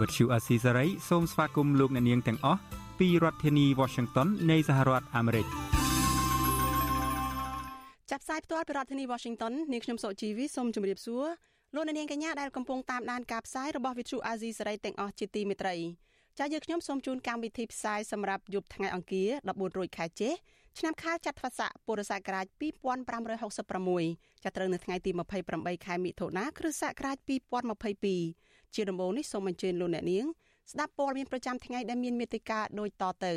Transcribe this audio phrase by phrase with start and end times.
[0.00, 2.60] Azizi Serai ជាភាសាខ្មែរ Vuthu Azizi Serai សូមស្វាគមន៍លោកអ្នកនាងទាំងអស់
[2.98, 5.46] ពីរដ្ឋធានី Washington នៃសហរដ្ឋអាមេរិក
[8.10, 11.24] ចាប់ផ្សាយផ្ទាល់ពីរដ្ឋធានី Washington នាងខ្ញុំសុជីវីសូមជម្រាបសួរ
[11.74, 15.76] លោកអ្នកនាងកញ្ញាដែលកំពុងតាមដានការផ្សាយរបស់ Vuthu Azizi Serai ទាំងអស់ជាទីមេត្រី
[16.38, 20.30] ចា៎យើងខ្ញុំសូមជូនកម្មវិធីផ្សាយសម្រាប់យប់ថ្ងៃអង្គារ14រោចខែចេ
[20.78, 22.46] ឆ្នាំខាលចត្វាស័កពុរសករាជ
[23.24, 25.10] 2566ចាប់ត្រូវនៅថ្ងៃទី
[25.48, 30.26] 28ខែមិថុនាគ្រិស្តសករាជ2022 ជាដំបូងនេះសូមអញ្ជើញលោកអ្នកនាង
[30.72, 33.34] ស្ដាប់ព័ត៌មានប្រចាំថ្ងៃដែលមានមេត្តាដូចតទៅ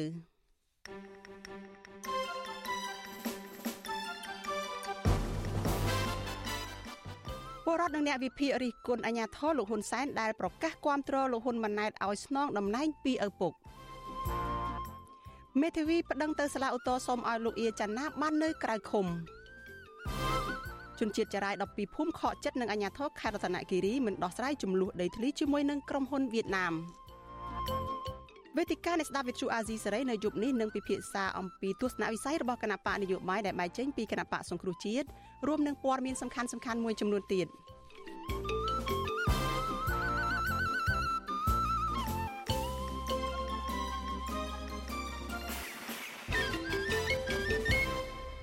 [7.66, 13.54] ពលរដ្ឋនិងអ្នកវិភាគរិះគន់អាញាធរលោកហ៊ុនសែនដែលប្រកាសគាំទ្រលោកហ៊ុនម៉ាណែតឲ្យស្នងតំណែងពីឪពុក
[15.62, 19.06] មេធាវីប្តឹងទៅសាលាឧទ្ធរសុំឲ្យលោកអៀចាណាបាននៅក្រៅឃុំ
[21.00, 26.74] ជនជាតិចារាយ12ភូមិខកចិត្តនឹងអាញាធរខេត្តរតនគិរីមិនដោះស្រាយចំនួនដីធ្លីជាមួយនឹងក្រុមហ៊ុនវៀតណាម
[28.58, 35.08] វេទិកានៃស្ដាប់វិទ្យុអាស៊ីសេរីនៅយប់នេះនឹងពិភាក្សាអំពីទស្សនវិស័យរបស់គណៈបកនយោបាយដែលបែកចេញពីគណៈបកសង្គ្រោះជាតិ
[35.48, 36.42] រួមនឹងព័ត៌មានសំខា
[36.74, 37.48] ន់ៗមួយចំនួនទៀត។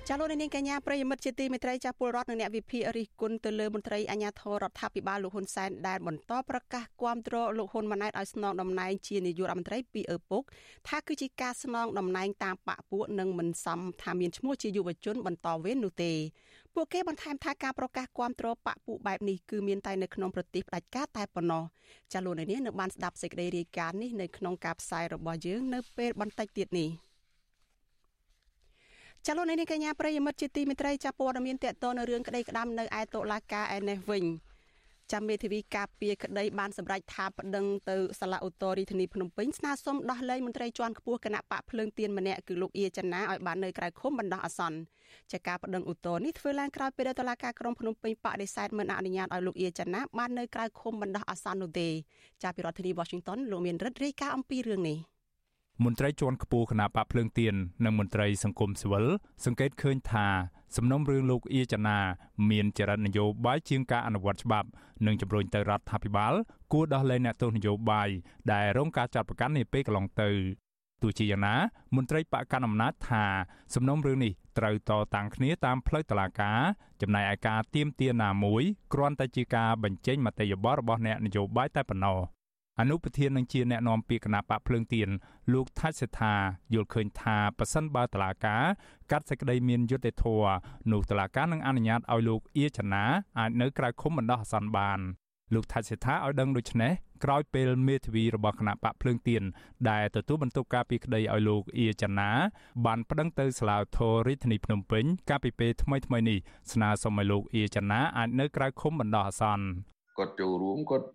[0.09, 10.43] ចាលោកនាងកញ្ញាប្រិយមិត្តជាទីមេត្រីចាពលរដ្ឋនិងអ្នកវិភាគរិះគន់ទៅលើមន្ត្រីអាជ្ញាធររដ្ឋាភិបាលលោកហ៊ុនសែនដែលបន្តប្រកាសគាំទ្រលោកហ៊ុនម៉ាណែតឲ្យស្នងតំណែងជានាយករដ្ឋមន្ត្រីពីឪពុក
[10.87, 16.13] ថាគឺជាការស្នងតំណែងតាមបកពួកនិងមិនសមថាមានឈ្មោះជាយុវជនបន្តវេននោះទេ
[16.75, 21.63] ពួកគេបន្ថែមថាការប្រកាសគាំទ្របកពួកបែបនេះគឺមានតែនៅក្នុងប្រទេសផ្ដាច់ការតែប៉ុណ្ណោះ
[22.13, 26.89] ចាលោកនាងនឹងបានស្ដាប់សេចក្តីរាយការណ៍នេះនៅក្នុងការផ្សាយរបស់យើងនៅពេលបន្តិចទៀតនេះ។
[29.29, 34.23] ចលនានេះកញ្ញាប្រិយមិត្តជាទីមេត្រីចាប់ព័ត៌មានតកតនៅរឿងក្តីក្តាំនៅឯតុលាការឯនេះវិញ
[35.11, 44.77] ចាំមេធាវីការពារក្តីបានសម្រេចថាប្តឹងទៅសាលាឧទ្ធររាជធានីភ្នំពេញស្នើសុំដោះលែងមន្ត្រីជាន់ខ្ពស់គណៈបកភ្លើងទៀនម្នាក់គឺលោកអៀចនាឲ្យបាននៅក្រៅឃុំបណ្ដោះអាសន្ន
[45.31, 51.89] ចាការប្តឹងឧទ្ធរនេះធ្វើឡើងក្រោយពេលតុលាការក្រុងភ្នំពេញបដិសេធមិនអនុញ្ញាតឲ្យលោកអៀចនាបាននៅក្រៅឃុំបណ្ដោះអាសន្ននោះទេ
[52.43, 54.99] ចាពីរដ្ឋធានី Washington លោកមានរិទ្ធរាយការណ៍អំពីរឿងនេះ។
[55.83, 57.55] មន្ត្រីជាន់ខ្ពស់គណៈបកភ្លើងទៀន
[57.85, 59.05] និងមន្ត្រីសង្គមស៊ីវិល
[59.45, 60.27] សង្កេតឃើញថា
[60.75, 61.97] សំណុំរឿងលោកអៀចនា
[62.49, 64.67] មានចរិតនយោបាយជាងការអនុវត្តច្បាប់
[65.05, 66.33] និងជំរុញទៅរដ្ឋាភិបាល
[66.71, 68.09] គួរដោះលែងអ្នកទោសនយោបាយ
[68.51, 70.29] ដែលរងការចាត់បង្កាន់នាពេលកន្លងទៅ
[71.01, 71.55] ទោះជាយ៉ាងណា
[71.95, 73.25] មន្ត្រីបកកណ្ដាលអំណាចថា
[73.75, 76.59] សំណុំរឿងនេះត្រូវតតាំងគ្នាតាមផ្លូវតុលាការ
[77.01, 78.63] ចំណែកឯការទៀមទាណាមួយ
[78.93, 82.34] គ្រាន់តែជាការបញ្ចេញមតិយោបល់របស់អ្នកនយោបាយតែប៉ុណ្ណោះ
[82.79, 85.09] អនុប្រធាននឹងជាអ្នកនាំពាក្យគណៈបកភ្លើងទៀន
[85.53, 86.33] លោកថាច់សេដ្ឋា
[86.73, 88.63] យល់ឃើញថាប៉ះសិនបើតឡាការ
[89.11, 90.53] កាត់សេចក្តីមានយុត្តិធម៌
[90.91, 93.03] នោះតឡាការនឹងអនុញ្ញាតឲ្យលោកអៀចនា
[93.39, 94.99] អាចនៅក្រៅឃុំបណ្ដោះអាសន្នបាន
[95.53, 96.91] លោកថាច់សេដ្ឋាឲ្យដឹងដូច្នេះ
[97.23, 99.43] ក្រោយពេលមេធាវីរបស់គណៈបកភ្លើងទៀន
[99.89, 102.29] ដែលទទួលបន្ទុកការពីក្តីឲ្យលោកអៀចនា
[102.85, 106.37] បានប្តឹងទៅសាលាធររាជធានីភ្នំពេញកាលពីពេលថ្មីៗនេះ
[106.71, 111.07] ស្នើសុំឲ្យលោកអៀចនាអាចនៅក្រៅឃុំបណ្ដោះអាសន្ន គាត់ចូលរួមគាត់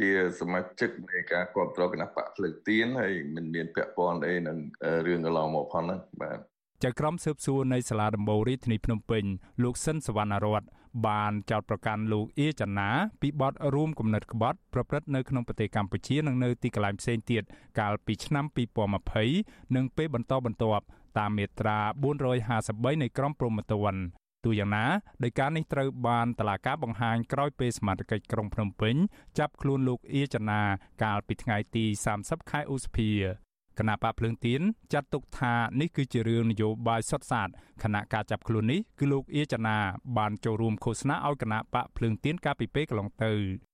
[0.00, 0.08] ជា
[0.40, 4.58] សមាជិកនៃការគ្រប់គ្រងគណៈបកភ្លើងទៀនហើយមិនមានពាក់ព័ន្ធអីនឹង
[5.06, 6.38] រឿងកន្លងមកផងហ្នឹងបាទ
[6.84, 9.24] ចៅក្រមស៊ើបសួរនៃសាលាដំបូងរាជធានីភ្នំពេញ
[9.62, 10.62] លោកសិនសវណ្ណរត
[11.06, 12.88] បានចោទប្រកាន់លោកអៀចនា
[13.20, 17.42] ពីបទរួមគំនិតក្បត់ប្រព្រឹត្តនៅក្នុងប្រទេសកម្ពុជានិងនៅទីកន្លែងផ្សេងទៀត
[17.80, 18.44] កាលពីឆ្នាំ
[19.10, 20.84] 2020និងពេលបន្តបន្ទាប់
[21.18, 21.78] តាមមាត្រា
[22.38, 24.00] 453នៃក្រមព្រហ្មទណ្ឌ
[24.44, 24.86] ទោះយ៉ាងណា
[25.22, 28.94] ដោយការនេះត្រូវបានតឡាការបង្ហាញក្រោយពេលសមាជិកក្រុងភ្នំពេញ
[29.38, 30.60] ចាប់ខ្លួនលោកអៀចនា
[31.02, 31.84] កាលពីថ្ងៃទី
[32.18, 33.10] 30ខែឧសភា
[33.78, 34.60] គណៈបកភ្លើងទៀន
[34.92, 37.48] ចាត់ទុកថានេះគឺជារឿងនយោបាយសុទ្ធសាធ
[37.82, 39.76] គណៈការចាប់ខ្លួននេះគឺលោកអៀចនា
[40.18, 43.67] បានចូលរួមឃោសនាឲ្យគណៈបកភ្លើងទៀនកាលពីពេលកន្លងទៅ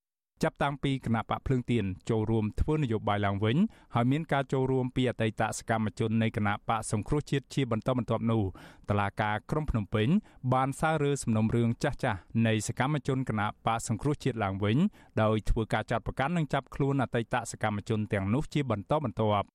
[0.45, 3.57] ចាប់តាំងពីគណៈបកភ្លើងទៀនចូលរួមធ្វើនយោបាយឡើងវិញ
[3.95, 8.43] ហើយមានការចូលរួមពីអតីតសកម្មជននៃគណៈបកសង្គ្រោះជាតិជាបន្តបន្ទាប់នោះ
[8.91, 10.09] តឡាការក្រុងភ្នំពេញ
[10.55, 14.77] បានសាររើសំណុំរឿងចាស់ចាស់នៃសកម្មជនគណៈបកសង្គ្រោះជាតិឡើងវិញ
[15.23, 19.47] ដោយធ្វើការចាត់ប្រកាន់និងចាប់ខ្លួនអតីតសកម្មជនទាំងនោះជាបន្តបន្ទាប់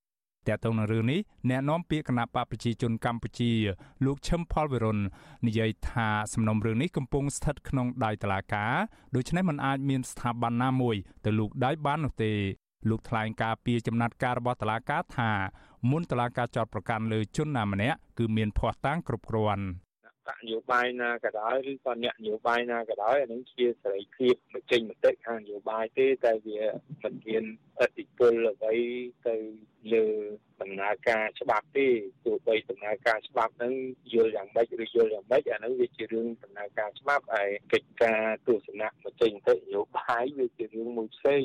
[0.48, 1.20] តើតើនៅរឿងនេះ
[1.50, 3.52] អ្នកនាំពាក្យគណៈបកប្រជាជនកម្ពុជា
[4.06, 5.00] លោកឈឹមផលវិរុន
[5.48, 8.74] និយាយថាសំណុំរឿងនេះកំពុងស្ថិតក្នុងដៃតុលាការ
[9.16, 10.96] ដូច្នេះมันអាចមានស្ថាប័នណាមួយ
[11.26, 12.32] ទៅលូកដៃបាននោះទេ
[12.90, 15.32] លោកថ្លែងការពីចំណាត់ការរបស់តុលាការថា
[15.90, 19.66] មុនតុលាការចោទប្រកាន់លើជនណាម្នាក់គឺមានភ័ស្តុតាងគ្រប់គ្រាន់
[20.30, 26.62] បកនយោបាយណាក៏ដោយឬក៏អ្នកនយោបាយណាក៏ដោយអានឹងជាសេរីភាពមកចេញមតិខាងនយោបាយទេតែវា
[27.04, 27.44] មិនមាន
[27.82, 28.76] អធិពលអ្វី
[29.28, 29.36] ទៅ
[29.94, 30.06] លើ
[30.62, 31.88] ដំណើរការច្បាប់ទេ
[32.26, 33.74] ទោះបីដំណើរការច្បាប់ហ្នឹង
[34.14, 41.44] យល់យ៉ាងម៉េចឬយល់យ៉ាងម៉េចអាហ្នឹងវាជារឿងដំណើរការច្បាប់ហើយកិច្ចការទស្សនៈមកចេញទៅនយោបាយវាជារឿងមួយផ្សេង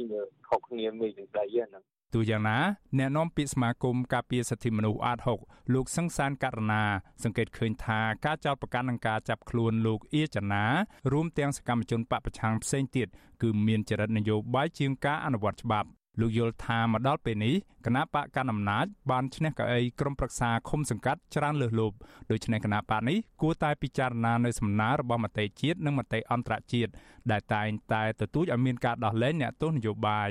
[0.49, 1.85] ខុសគ្នាមួយនឹងដៃហ្នឹង
[2.15, 2.59] ទូយ៉ាងណា
[2.99, 6.83] អ្នកនាំពាក្យសមាគមការពារសិទ្ធិមនុស្សអាត6លោកសង្សានករណា
[7.23, 10.65] សង្កេតឃើញថាការចោទប្រកាន់នឹងការចាប់ខ្លួនលោកអៀចនា
[11.13, 13.09] រួមទាំងសកម្មជនបពប្រឆាំងផ្សេងទៀត
[13.43, 15.89] គឺមានចរិតនយោបាយជាងការអនុវត្តច្បាប់
[16.21, 17.55] លោកយល់ថាមកដល់ពេលនេះ
[17.87, 21.97] គណៈបកកណ្ដាលអំណាចបានឈ្នះកៅអីក្រុមប្រឹក្សាឃុំសង្កាត់ច្រើនលើសលប់
[22.31, 26.91] ដូច្នេះគណៈបកនេះគួរតែពិចារណានៅសំណើរបស់មតិជាតិនិងមតិអន្តរជាតិ
[27.31, 30.31] ដែលតែងតែទទូចឲ្យមានការដោះលែងអ្នកទោសនយោបាយ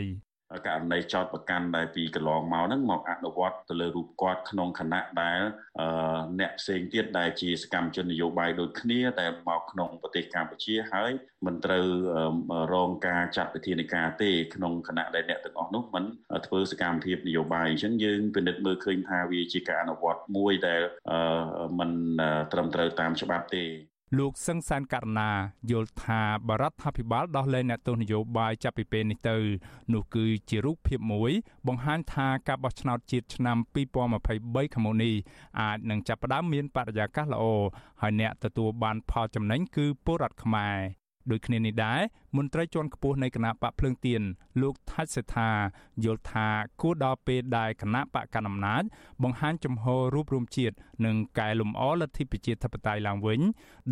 [0.68, 5.40] ករណីចោតប្រកាន់ដែលពីកន្លងមកហ្នឹងមកអនុវត្តទៅលើរូបគាត់ក្នុងគណៈដែល
[6.40, 11.12] អ្នកផ្សេងទៀតដែលជាសកម្មជននយោបាយដូចគ្នាតែមកក្នុងប្រទេសកម្ពុជាហើយ
[11.46, 11.86] មិនត្រូវ
[12.74, 16.06] រងការចាត់វិធានការទេក្នុងគណៈដែលអ្នកទាំងអស់នោះមិន
[16.46, 20.82] ធ្វើសកម្មភាពនយោបាយអញ្ចឹងយើងពិនិត្យមើលឃើញថាវាជាការអនុវត្តមួយដែល
[21.80, 21.92] មិន
[22.52, 23.66] ត្រឹមត្រូវតាមច្បាប់ទេ
[24.20, 25.32] លោកសឹងសានករណា
[25.72, 29.36] យល់ថាបរដ្ឋាភិបាលដោះលែងអ្នកទោសនយោបាយចាប់ពីពេលនេះទៅ
[29.94, 31.32] នោះគឺជារូបភាពមួយ
[31.68, 35.14] បង្ហាញថាការបោះឆ្នោតជាតិឆ្នាំ2023ខាងមុខនេះ
[35.60, 37.44] អាចនឹងចាប់ផ្ដើមមានបរិយាកាសល្អ
[38.02, 42.00] ហើយអ្នកទទួលបានផលចំណេញគឺពលរដ្ឋខ្មែរ ដូចគ្នានេះដែរ
[42.38, 44.22] មន្ត្រីជាន់ខ្ពស់នៃគណៈបកភ្លើងទៀន
[44.62, 45.50] លោកថាច់សេដ្ឋា
[46.04, 46.48] យល់ថា
[46.82, 48.84] គួរដល់ពេលដែលគណៈបកកណ្ដាលអំណាច
[49.24, 50.76] បង្ហាញចំហរូបរួមជាតិ
[51.06, 53.40] និងកែលម្អលទ្ធិប្រជាធិបតេយ្យឡើងវិញ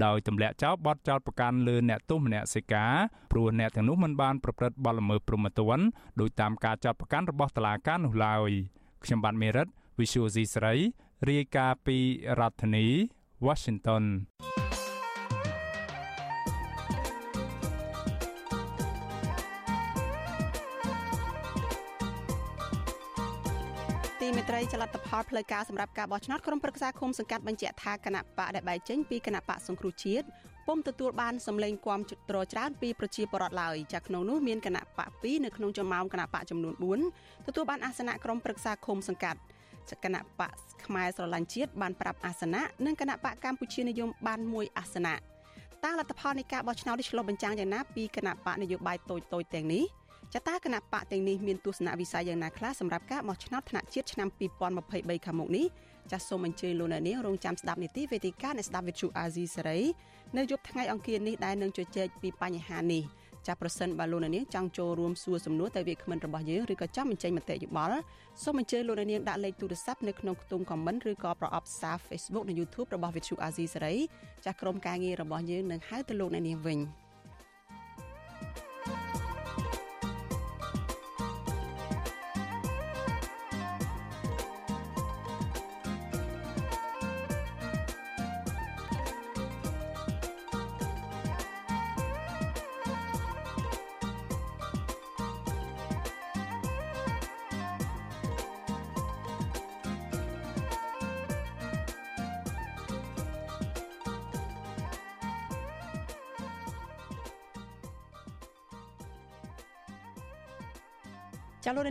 [0.05, 2.93] ដោយទម្លាក់ចោលបទចោទប្រកាន់លើអ្នកទោសមនសិការ
[3.31, 5.85] ព្រោះអ្នកទាំងនោះមិនបានប្រព្រឹត្តបទល្មើសព្រហ្មទណ្ឌ
[6.19, 8.49] ដោយតាមការចោទប្រកាន់របស់តុលាការនោះឡើយ
[9.03, 9.67] ខ្ញុំបាទមេរិត
[9.99, 10.73] Visual C ស្រី
[11.29, 11.97] រាយការណ៍ពី
[12.39, 12.87] រដ្ឋធានី
[13.45, 14.03] Washington
[24.21, 30.25] មេត្រីចលនាផលផ្លូវការសម្រាប់ការបោះឆ្នោតក្រុមប្រឹក្សាឃុំសង្កាត់បញ្ជាក់ថាគណៈបកដែលបែកចេញពីគណៈបកសង្គ្រោះជាតិ
[30.68, 39.39] ពុំទទួលបានសម្លេងគាំទ្រច្រើនពីប្រជាពលរដ្ឋឡើយចាក្នុងនោះមានគណៈបក2នៅក្នុងចំណោមគណៈបកចំនួន4ទទួលបានអាសនៈក្រុមប្រឹក្សាឃុំសង្កាត់
[40.03, 40.51] គណៈបក
[40.85, 45.15] ខ្មែរស្រឡាញ់ជាតិបានប្រាប់អាសនៈនិងគណៈបកកម្ពុជានិយមបានមួយអាសនៈ
[45.85, 49.83] តើលទ្ធផលនៃការបោះឆ្នោតនេះឆ្លុះបញ្ចាំងយ៉ាងណាពីគណៈបកនយោបាយតូចៗទាំងនេះ
[50.35, 54.27] ចតាគណៈបកទាំងនេះមានទស្សនវិស័យយ៉ាងណាខ្លះសម្រាប់ការបោះឆ្នោតថ្នាក់ជាតិឆ្នាំ
[54.77, 55.65] 2023ខាងមុខនេះ
[56.11, 59.79] ចាសសូមអញ្ជើញលោកអ្នកនាងរងចាំស្ដាប់នីតិវេទិកានៃស្ដាប់វិទ្យុអាស៊ីសេរី
[60.37, 63.03] នៅយប់ថ្ងៃអង្គារនេះដែលនឹងជជែកពីបញ្ហានេះ
[63.47, 67.99] ចាប្រសិនបើលោកអ្នកនាងចង់ចូលរួមសួរសំណួរទៅវាគ្មិនរបស់យើងឬក៏ចង់បញ្ចេញមតិយោបល់
[68.43, 73.95] សូមអញ្ជើញលោកអ្នកនាងដាក់លេខទូរស័ព្ទនៅក្នុងខ្ទង់ comment ឬក៏ប្រអប់សារ Facebook និង YouTube របស់ Vithu Azizi សេរី
[74.45, 76.79] ចាក្រុមការងាររបស់យើងនឹងហៅទៅលោកអ្នកនាងវិញ។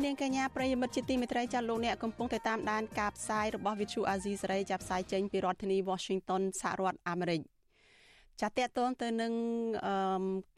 [0.01, 7.41] លោកនាងកញ្ញាប្រិយមិត្តជាទីមេត្រីចាលោកអ្នកកំពុងតែតាមដានការផ្សាយរបស់ Vithu Azizi សេរីចាប់ផ្សាយចេញពីរដ្ឋធានី Washington សហរដ្ឋអាមេរិក
[8.41, 9.33] ចាតកតងទៅនឹង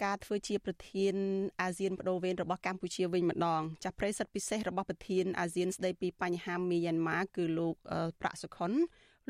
[0.05, 1.15] ការធ្វើជាប្រធាន
[1.61, 7.75] អាស៊ានបដូវវេនរបស់កម្ពុជាវិញម្ដងចាប្រិយសិទ្ធិពិសេសរបស់ប្រធានអាស៊ានស្ដីពីបញ្ហាមីយ៉ាន់ម៉ាគឺលោក
[8.21, 8.73] ប្រាក់សុខុន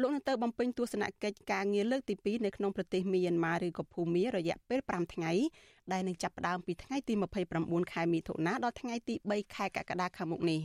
[0.00, 5.32] លោកនឹងទៅបំពេញទស្សនកិច្ចការងារលើកទី2នៅក្នុងប្រទេសមីយ៉ាន់ម៉ាឬក៏ភូមារយៈពេល5ថ្ងៃ
[5.92, 7.14] ដែលនឹងចាប់ផ្ដើមពីថ្ងៃទី
[7.52, 10.60] 29ខែមិថុនាដល់ថ្ងៃទី3ខែកក្កដាខាងមុខនេះ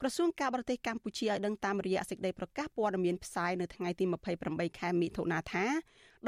[0.00, 4.04] ក្រសួងការបរទេសកម្ពុជាឲ្យដឹងតាមរយៈសេចក្តីប្រកាសព័ត៌មានផ្សាយនៅថ្ងៃទី
[4.42, 5.64] 28ខែមិថុនាថា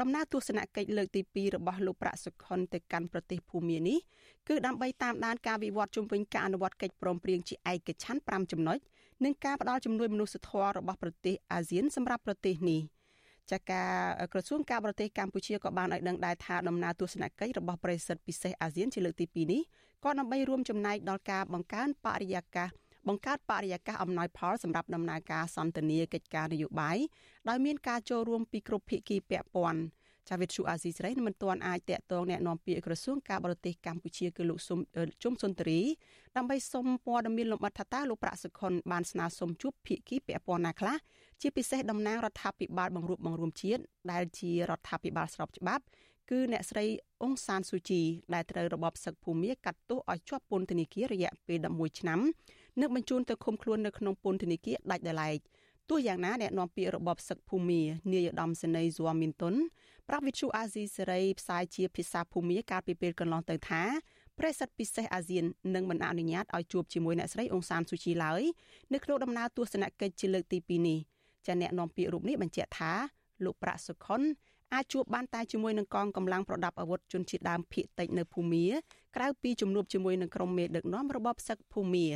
[0.01, 3.99] ដំណើរទស្សនកិច្ចលើកទី2របស់លោកប្រាក់សុខុនទៅកាន់ប្រទេសភូមានេះ
[4.47, 8.77] គឺដើម្បីតាមដានការវិវត្តជំវិញការអនុវត្តកិច្ចព្រមព្រៀងជាឯកច្ឆន្ទ5ចំណុច
[9.23, 12.81] និងការផ្តល់ជំនួយមនុស្សធម៌របស់ប្រទេសអាស៊ានសម្រាប់ប្រទេសនេះ
[13.51, 13.91] ចាការ
[14.33, 19.61] ក្រសួងការបរទេសកម្ពុជាក៏បានឲ្យដឹងដែរថាដំណើរទស្សនកិច្ចរបស់ប្រិស័ទពិសេសអាស៊ានជាលើកទី2នេះ
[20.03, 22.69] ក៏ដើម្បីរួមចំណែកដល់ការបង្កើនបរិយាកាស
[23.07, 26.97] បង្កើតបរិយាកាសអំណោយផលសម្រាប់ដំណើរការសន្ទនាកិច្ចការនយោបាយ
[27.49, 29.81] ដោយមានការចូលរួមពីគ្រប់ភាគីពាក់ព័ន្ធ
[30.28, 34.78] ចាវិទ្យុអាស៊ីសេរីមិនទាន់អាចតាក់ទងแนะនាំពាក្យក្រសួងការបរទេសកម្ពុជាគឺលោកសុំ
[35.22, 35.80] ជុំសុនតរី
[36.36, 40.96] ដើម្បីសុំព័ត៌មានលម្អិតថាតើលោកប្រាក់សុខុនបានស្នើសុំជួបភាគីពាក់ព័ន្ធណាខ្លះ
[41.40, 45.84] ជាពិសេសតំណាងរដ្ឋាភិបាលបង្រួបបង្រួមជាតិដែលជារដ្ឋាភិបាលស្របច្បាប់
[46.30, 46.84] គឺអ្នកស្រី
[47.20, 48.02] អ៊ុងសានស៊ូជី
[48.34, 52.20] ដែលត្រូវរបបសឹកភូមាកាត់ទោសឲ្យជាប់ពន្ធនាគាររយៈពេល11ឆ្នាំ
[52.80, 55.38] និងបញ្ជូនទៅឃុំខ្លួននៅក្នុងពន្ធនាគារដាច់ដោយឡែក
[55.88, 57.80] ទោះយ៉ាងណាអ្នកនាំពាក្យរបបសឹកភូមា
[58.12, 59.54] នាយឧត្តមសេនីយ៍ហ្ស៊ូមីនតុន
[60.09, 63.83] ប្រាប់វិទ្យុអាស៊ីសេរីផ្សាយជាភាសាភូមាកាលពីពេលកន្លងទៅថា
[64.39, 65.45] ប្រេសិតពិសេសអាស៊ាន
[65.75, 68.41] នឹងមិនអនុញ្ញាតឲ្យជួបជាមួយអ្នកស្រីអ៊ុងសានស៊ូជីឡើយ
[68.93, 70.99] នៅក្នុងដំណើរទស្សនកិច្ចជាលើកទី2នេះ
[71.45, 72.91] ចាអ្នកនាំពាក្យរូបនេះបញ្ជាក់ថា
[73.45, 74.21] លោកប្រាក់សុខុន
[74.73, 78.65] អាចជួបបានតែជាមួយនឹងកងកម្លាំងប្រដាប់អាវុធជនជាតិដើមភៀកតិចនៅភូមា
[79.15, 82.07] ក្រៅពីជំនួបជាមួយនឹងក្រុមមេដឹកនាំរបបសឹកភូមា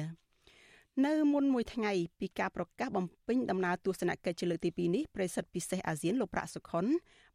[1.05, 6.85] នៅមុនមួយថ្ងៃពីការប្រកាសបំពេញដំណើរទស្សនកិច្ចជាលើកទី2នេះប្រេសិតពិសេសអាស៊ានលោកប្រាក់សុខុន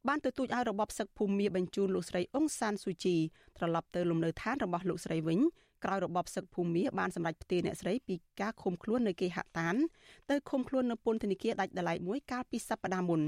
[0.09, 3.17] បានទទូចឲ្យរបបសឹកភូមាបញ្ជូនលោកស្រីអ៊ុងសានស៊ូជី
[3.57, 5.39] ត្រឡប់ទៅលំនៅឋានរបស់លោកស្រីវិញ
[5.85, 9.75] ក្រោយរបបសឹកភូមាបានសម្រេចផ្ទេរអ្នកស្រីពីការឃុំខ្លួននៅគេហដ្ឋាន
[10.31, 13.21] ទៅឃុំខ្លួននៅពន្ធនាគារដាច់ដライមួយកាលពីសប្តាហ៍មុន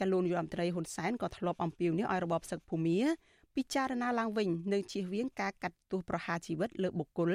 [0.00, 2.98] ចលនាយមត្រីហ៊ុនសែនក៏ធ្លាប់អំពាវនាវឲ្យរបបសឹកភូមា
[3.56, 7.30] ពិចារណាឡើងវិញនិងជៀសវាងការកាត់ទោសប្រហារជីវិតលើបុគ្គល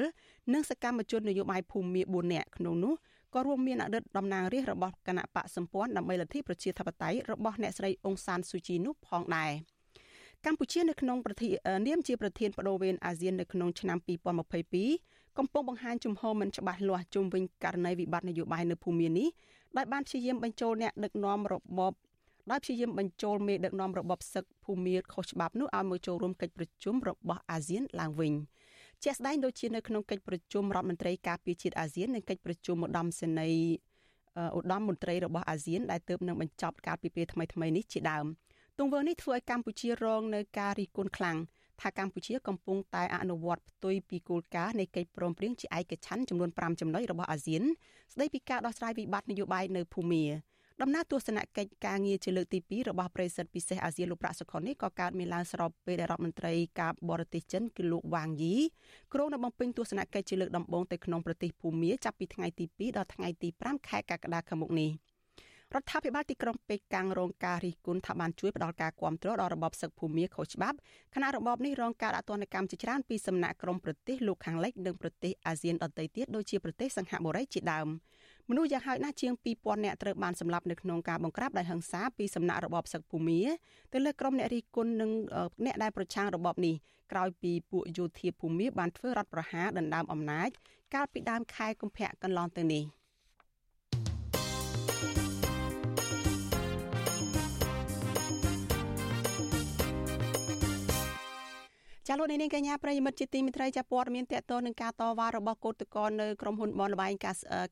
[0.53, 2.93] និងសកម្មជននយោបាយភូមិ4នាក់ក្នុងនោះ
[3.35, 9.51] ក៏រួមមានអតីតតំណាងរាស្ត្ររបស់គណៈបកសម្ព័ន្ធដើម្បីលទ្ធិប្រជាធិបតេយ្យរបស់អ្នកស្រីអ៊ុងសានស៊ូជីនោះផងដែរ
[10.45, 11.49] កម្ពុជានៅក្នុងប្រធា
[11.87, 13.97] នាមជាប្រធានបដូវវេនអាស៊ាននៅក្នុងឆ្នាំ
[14.67, 19.27] 2022កំពុងបង្ហាញជំហរមិនច្បាស់លាស់ជុំវិញករណីវិបត្តិនយោបាយនៅភូមិនេះ
[19.77, 21.93] ដោយបានព្យាយាមបញ្ចូលអ្នកដឹកនាំរបប
[22.51, 28.33] ដោយព្យាយាមបញ្ចូលមេដឹកនាំរបបសឹកភូមិខុសច្បាប់នោះឲ្យមកចូលរួមកិច្ចប្រជុំរបស់អាស៊ានឡើងវិញ
[29.03, 33.73] ជាក់ស្ដែងដូចជានៅក្នុងកិច្ចប្រជុំរដ្ឋមន្ត្រីការពារជាតិអាស៊ាននិងកិច្ចប្រជុំឧត្តមសេនីយ៍
[34.57, 38.25] ឧត្តមមន្ត្រីរបស់អាស៊ានដែលទើបនឹងបញ្ចប់កាលពីពេលថ្មីៗនេះជាដើម
[38.79, 41.37] ទង្វើនេះធ្វើឲ្យកម្ពុជារងនៅការរិះគន់ខ្លាំង
[41.81, 47.63] ថាកម្ពុជាកំពុងតែអនុវត្តផ្ទុយពីគោលការណ៍នៃកិច្ចព្រមព្រៀងជាឯកច្ឆន្ទចំនួន5ចំណុចរបស់អាស៊ាន
[48.13, 50.23] ស្ដីពីការដោះស្រាយវិបត្តិនយោបាយនៅភូមា
[50.83, 58.55] ដំណើរទស្សនកិច្ចការងារជាលើកទី2របស់ប្រិសិទ្ធពិសេសអាស៊ានលោកប្រាក់សុខុននេះក៏កើតមានឡើងស្របពេលដែលរដ្ឋមន្ត្រីការបរទេសចិនគឺលោកវ៉ាងយី
[59.13, 64.91] គ្រងនៅបំពេញទស្សនកិច្ចជាលើកដំបូងទៅក្នុងប្រទេសភូមាចាប់ពីថ្ងៃទី2ដល់ថ្ងៃទី5ខែកក្កដាខាងមុខនេះ
[65.75, 70.77] រដ្ឋាភិបាលទីក្រុងប៉េកាំងរងការរិះគន់ថាបានជួយផ្ដល់ការគាំទ្រដល់របបសឹកភូមាខុសច្បាប់
[71.15, 77.87] ខណៈរបបនេះរងការដាក់ទណ្ឌកម្មជាច្រើនពីសំណាក់ក្រុមប្រទេសលោកខាងលិចនិងប្រទេសអាស៊ានដទៃទៀតដូចជាប្រទេសសង្ហបុរីជាដើម
[78.49, 83.41] មនុស្សយ៉ាងហោចណាស់ជាង2000នាក់ត្រូវបានសម្លាប់នៅក្នុងការបង្ក្រាបដោយហិង្សាពីសំណាក់របបសឹកភូមា
[83.93, 85.11] ទៅលើក្រុមអ្នករិះគន់និង
[85.65, 86.75] អ្នកដែលប្រឆាំងរបបនេះ
[87.11, 90.49] ក្រោយពីពួកយោធាភូមាបានធ្វើរដ្ឋប្រហារដណ្ដើមអំណាច
[90.93, 92.85] កាលពីដើមខែកុម្ភៈកន្លងទៅនេះ។
[102.11, 107.13] ចាលោកនាងកញ្ញាប្រិយមិត្តជាទីមេត្រីចាព័ត៌មានតកតនឹងការតវ៉ារបស់កោតក្រនៅក្រុមហ៊ុនបនលបែង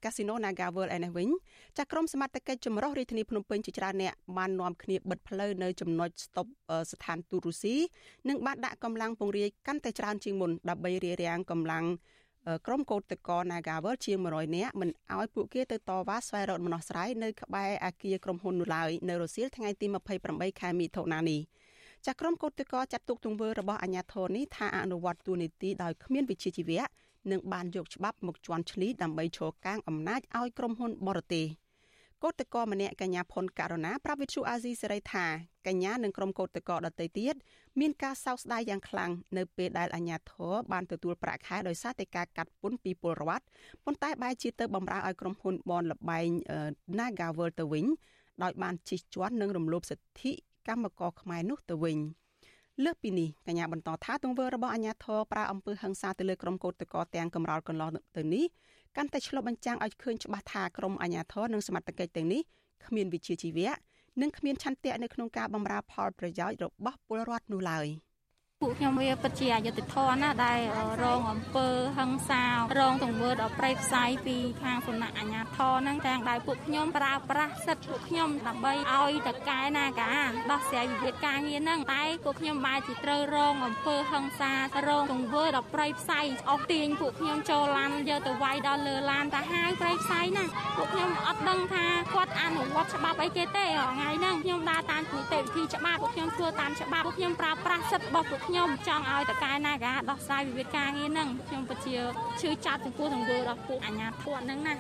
[0.04, 1.30] កាស៊ីណូ Naga World ឯនេះវិញ
[1.78, 6.46] ចាក្រុមសមត្ថកិច្ចចម្រុះរាជធានីភ្នំពេញជាច្រើនអ្នកបាននាំគ្នាបិទផ្លូវនៅចំណុចស្តុប
[6.92, 7.76] ស្ថានទូតរុស្ស៊ី
[8.30, 11.86] និងបានដាក់កម្លាំងពង្រាយកាន់តែច្រើនជាងមុនដើម្បីរារាំងកម្លាំង
[12.68, 19.86] ក្រុមកោតក្រ Nagawal ជាង100នាក់មិនឲ្យពួកគេទៅតវ៉ាស្វែងរកដំណោះស្រាយនៅក្បែរអគារក្រុមហ៊ុននោះឡើយនៅរសៀលថ្ងៃទី
[20.24, 21.42] 28ខែមិថុនានេះ
[22.06, 26.84] ចាក្រុមកោតតកចាត់ទុកទង្វើរបស់អាញាធរនេះថាអនុវត្តទូនីតិដោយគ្មានវិជ្ជាជីវៈ
[27.32, 31.48] និងបានយកច្បាប់មកជន់ឈ្លីដើម្បីឈរកាងអំណាចឲ្យក្រុមហ៊ុនបរទេស
[32.24, 35.26] កោតតកម្នាក់កញ្ញាផុនករណាប្រាប់វិទ្យុអាស៊ីសេរីថា
[35.68, 37.36] កញ្ញានិងក្រុមកោតតកដទៃទៀត
[37.80, 43.46] មានការសោកស្ដាយយ៉ាងខ្លាំងនៅពេលដែលអាញាធរបានទទួលប្រាក់ខែដោយសារតែការកាត់ពន្ធពីពលរដ្ឋ
[43.86, 46.28] ប៉ុន្តែបែរជាទៅបំរើឲ្យក្រុមហ៊ុនបនលបែង
[46.98, 47.86] Nagavel ទៅវិញ
[48.44, 50.34] ដោយបានជិះជាន់និងរំលោភសិទ្ធិ
[50.68, 51.98] កម្មករខ្មែរនោះទៅវិញ
[52.84, 58.46] លើសពីនេះកញ្ញាបន្តថាទង្វើរបស់អាញាធរប្រើអំពើហិង្សាទៅលើក្រុមកោតតកទាំងកំរោលកន្លងទៅនេះ
[58.98, 62.42] កាន់តែឆ្លុះបញ្ចាំងឲ្យឃើញច្បាស់ថាក្រុមអាញាធរនិងសមត្ថកិច្ចទាំងនេះ
[62.86, 63.72] គ្មានវិជ្ជាជីវៈ
[64.22, 67.88] និងគ្មានឆន្ទៈនៅក្នុងការបម្រើផលប្រយោជន៍របស់ពលរដ្ឋនោះឡើយ។
[68.64, 70.60] ពួកខ្ញុំវាពិតជាអយុត្តិធម៌ណាដែល
[71.04, 72.44] រងអំពើហិង្សា
[72.78, 80.14] រងទង្វើដល់ប្រៃផ្សាយពីខាងគណៈអាជ្ញាធរហ្នឹងទាំងដែលពួកខ្ញុំប្រើប្រាស់សិទ្ធិពួកខ្ញុំដើម្បីឲ្យតកែណាកា
[80.52, 84.54] ដោះស្រាយវិវាទការងារហ្នឹងតែពួកខ្ញុំបែរជាត្រូវរងអំពើហិង្សា
[84.88, 90.46] រងទង្វើដល់ប្រៃផ្សាយអស់ទាញពួកខ្ញុំចូលឡានយកទៅវាយដល់លើឡានតាហាវប្រៃផ្សាយណា
[90.78, 101.96] ពួកខ្ញុំអត់ដឹងថាគាត់អនុវត្តច្បាប់អីគេទេថ្ងៃហ្នឹងខ្ញុំដើរតាមនីតិវិធីច្បាប់ពួកខ្ញុំធ្វើតាមច្បាប់ពួកខ្ញុំប្រើប្រាស់សិទ្ធិរបស់ពួកខ្ញុំចង់ឲ្យតកែណាកាដោះស្រាយវិវាទការងារហ្នឹងខ្ញុំពិតជា
[102.40, 104.74] ឈឺចាប់ចំពោះទង្វើរបស់ពួកអាជ្ញាធរហ្នឹងណា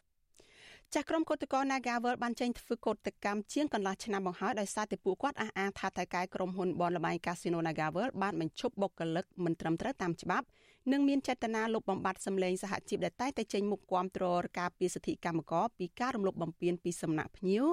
[0.93, 10.45] ចាស់ក្រុមកោតក្រ Nagavel បានចេញធ្វើកោតកម្មជាងកន្លះឆ្នាំមកហើយដោយសារតែពួកគាត់អះអាងថាតើកាយក្រុមហ៊ុនបនលបែង Casino Nagavel បានបញ្ឈប់បុគ្គលិកមិនត្រឹមត្រូវតាមច្បាប់
[10.91, 14.25] និងមានចេតនាលុបបំបាត់សម្លេងសហជីពដែលតែងតែចេញមុខគាំទ្រ
[14.59, 17.63] ការពីសិទ្ធិកម្មករពីការរំលោភបំពានពីសំណាក់ភ្ញៀវ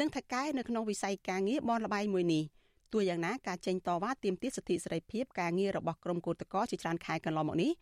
[0.00, 2.44] និងថកែនៅក្នុងវិស័យការងារបនលបែងមួយនេះ
[2.92, 7.72] ទោះយ៉ាងណាការចេញតវ៉ាទាមទារសិទ្ធិសេរីភាពការងាររបស់ក្រុមកោតក្រជាច្រើនខែកន្លងមកនេះ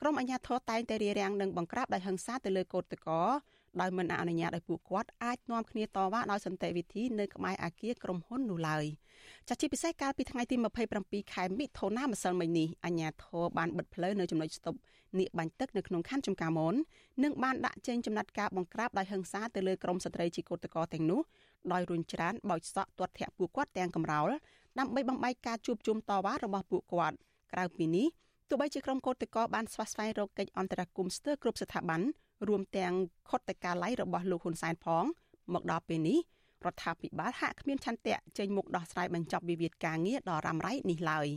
[0.00, 3.12] ក្រុមអាជ្ញាធរតែងតែរារាំងនិងបង្ក្រាបដោយហិង្សាទៅលើកោតក្រ
[3.80, 8.84] ដោយមិនអនុញ្ញាតឲ្យពួកគាត់អាចនាំគ្នាតវ៉ាដោយសន្តិវិធីនៅក្បែរអគារក្រុមហ៊ុននោះឡើយ
[9.48, 10.56] ចាត់ជាពិសេសកាលពីថ្ងៃទី
[10.96, 14.74] 27ខែមិថុនាម្សិលមិញនេះអាជ្ញាធរបានបិទផ្លូវនៅចំណុចស្តុប
[15.18, 16.74] នៀកបាញ់ទឹកនៅក្នុងខណ្ឌចំការមន
[17.24, 21.20] និងបានដាក់ចេញចំណាត់ការបង្ក្រាបដោយហិង្សាទៅលើក្រុមស្ត្រីជាកូតកោទាំងនោះ
[21.72, 24.30] ដោយរុញច្រានបោចសក់ទាត់ធាក់ពួកគាត់ទាំងកំរោល
[24.78, 27.16] ដើម្បីបំបែកការជួបជុំតវ៉ារបស់ពួកគាត់
[27.52, 28.06] ក្រៅពីនេះ
[28.48, 32.00] ទោះបីជាក្រុមកោតក្របានស្វាស្វែងរកកិច្ចអន្តរាគមន៍ស្ទើរគ្រប់ស្ថាប័ន
[32.48, 32.92] រួមទាំង
[33.30, 35.04] ខុទ្ទកាល័យរបស់លោកហ៊ុនសែនផង
[35.54, 36.18] មកដល់ពេលនេះ
[36.64, 41.28] រដ្ឋាភិបាលហាក់គ្មានឆន្ទៈចេញមុខដោះស្រាយបញ្ចប់វិវាទការងារដ៏រ៉ាំរ៉ៃនេះឡើយ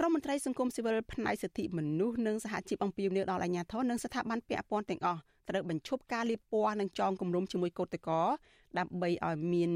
[0.00, 8.26] ក្រមមន្ត្រីសង្គមស៊ីវិលផ្នែកសិទ្ធិមនុស្សនិងសហជីពអំពាវនាវដល់អាជ្ញាធរនិងស្ថាប័នពាក់ព័ន្ធទាំងអស់ត្រូវបញ្ឈប់ការលាបពណ៌និងចងគំនុំជាមួយកោតក្រ
[8.78, 9.72] ដើម្បីឲ្យមាន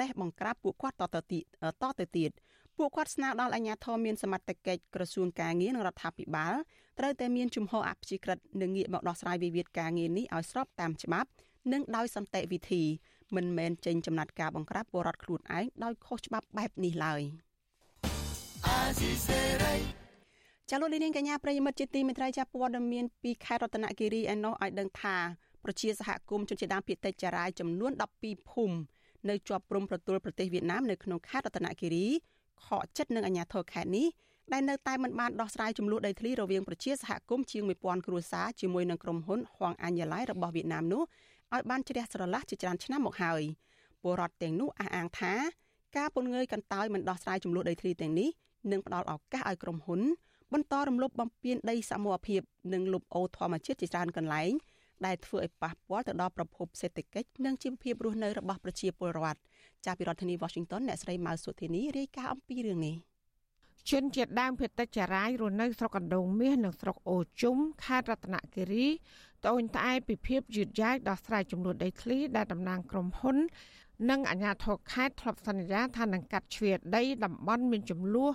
[0.00, 1.44] លេសបង្ក្រាបពួកគាត់តទៅទៀត
[1.82, 2.30] តទៅទៀត
[2.76, 6.54] ពួកគាត់ស្នើដល់អាជ្ញាធរមានសមត្ថកិច្ចក្រសួងការងារនិងរដ្ឋាភិបាល
[6.98, 11.30] ត្រូវតែមានជំហរអព្យាក្រឹតនិងងាកមកដោះស្រាយវិវាទការងារនេះឲ្យស្របតាមច្បាប់
[11.72, 12.82] និងដោយសន្តិវិធី
[13.36, 17.22] មិនមែនចេញចំណាត់ការបង្ក្រាបពលរដ្ឋខ្លួនឯងដោយខុសច្បាប់បែបនេះឡើយ
[20.70, 25.16] ចាលោកនាងកញ្ញាប្រិយមិត្តជាទីមេត្រីចាព័ត៌មានពីខេត្តរតនគិរីឯណោះឲ្យដឹងថា
[25.64, 28.76] ប្រជាសហគមន៍ជនជាតិដើមភាគតិចចារាយចំនួន12ភូមិ
[29.28, 32.06] នៅជាប់ព្រំប្រទល់ប្រទេសវៀតណាមនៅក្នុងខេត្តរតនគិរី
[32.64, 34.06] ខកចិត្តនឹងអាជ្ញាធរខេត្តនេះ
[34.52, 41.02] ដែលនៅតែមិនបានដោះស្រាយចំនួនដីធ្លីរវាងប្រជាសហគមន៍ជាង1000គ្រួសារជាមួយនឹងក្រុមហ៊ុនហួងអញ្ញាឡៃរបស់វៀតណាមនោះ
[41.54, 43.42] ឲ្យបានជ្រះស្រឡះជាច្រើនឆ្នាំមកហើយ
[44.02, 45.34] ពលរដ្ឋទាំងនោះអះអាងថា
[45.96, 48.30] ការពន្ងើយកន្តើយមិនដោះស្រាយចំនួនដីធ្លីទាំងនេះ
[48.70, 50.00] នឹងផ្ដល់ឱកាសឲ្យក្រុមហ៊ុន
[50.52, 52.40] បន្តរំលោភបំពានដីសមូហភាព
[52.72, 54.52] និងលុបអូរធម្មជាតិជាច្រើនកន្លែង
[55.06, 59.40] ដែលធ្វើឲ្យប៉ះពាល់ទៅដល់ប្រភពសេដ្ឋកិច្ចនិងជីវភាពរស់នៅរបស់ប្រជាពលរដ្ឋ
[59.84, 62.96] ចាប់ពីរដ្ឋធានី Washington អ្នកស្រីម៉ៅសុធានីរាយការណ៍អំពីរឿងនេះ
[63.90, 68.86] ជនជាតិដើមភាគតិចចារាយរស់នៅស្រុកកណ្ដូងមាសនិងស្រុកអូជុំខេត្តរតនគិរី
[69.44, 73.36] ត្អូញត្អែពីភាពយឺតយ៉ាវដោះស្រាយចំនួនដីធ្លីដែលតំណាងក្រុមហ៊ុន
[74.08, 78.32] និងអាជ្ញាធរខេត្តធ្លាប់សន្យាថានឹងកាត់ជ្រៀតដីតំបន់មានចំនួន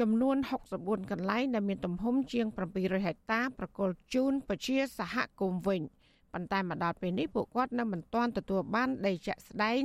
[0.00, 0.36] ចំនួន
[0.74, 5.82] 64កន្លែងដែលមានទំហំជាង700ហិកតាប្រគល់ជូនប្រជាសហគមន៍វិញ។
[6.36, 9.80] ប៉ុន្តែមកដល់ពេលនេះពួកគាត់នៅមិនទាន់ទទួលបានដីជាក់ស្ដែង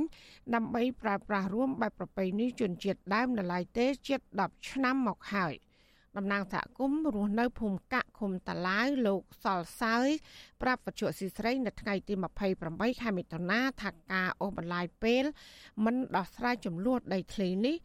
[0.54, 5.54] ដើម្បីប្រើប្រាស់រួមបែបប្រពៃណីជនជាតិដើមនៅឡើយទេជិត10ឆ្នាំមកហើយ
[6.16, 10.08] តំណាងសហគមន៍រស់នៅភូមិកាក់ឃុំតាឡាវលោកសលសើយ
[10.62, 12.14] ប្រាប់វិទ្យុស៊ីស្រីនៅថ្ងៃទី
[12.58, 15.24] 28ខែមិថុនាថាការអូសបន្លាយពេល
[15.84, 17.76] មិនដោះស្រាយចំនួនដីធ្លីនេះ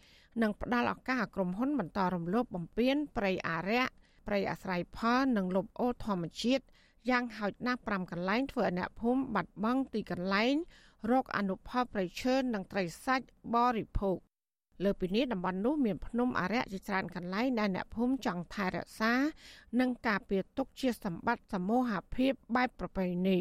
[0.41, 3.91] នឹងផ្ដល់ឱកាសឲ្យក្រុមហ៊ុនបន្តរំលោភបំពានព្រៃអារក្ស
[4.27, 6.63] ព្រៃអាស្រ័យផលនិងលុបអូរធម្មជាតិ
[7.09, 10.53] យ៉ាងហោចណាស់5កន្លែងធ្វើឲ្យអ្នកភូមិបាត់បង់ទីកន្លែង
[11.11, 14.17] រកអនុផលប្រៃឈើនិងត្រីសាច់បរិភោគ
[14.83, 19.13] លើពីនេះតំបន់នោះមានភ្នំអរិយជាច្រើនកន្លែងដែលអ្នកភូមិចង់ថែរក្សា
[19.79, 23.37] និងការពារទុកជាសម្បត្តិសមូហភាពបែបប្រពៃណី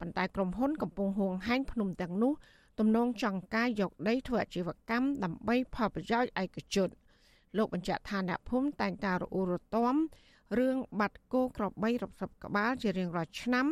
[0.00, 2.32] ប៉ុន្តែក្រុមហ៊ុនកំពុងហួងហែងភ្នំទាំងនោះ
[2.78, 6.88] ទំនងចង់ការយកដីធ្វើអាជីវកម្មដើម្បីផលប្រយោជន៍ឯកជន
[7.56, 9.94] លោកបញ្ជាក់ថាអ្នកភូមិតែងតែរអ៊ូរទាំ
[10.58, 13.66] រឿងបាត់គោក្របីរាប់សិបក្បាលជារៀងរាល់ឆ្នាំ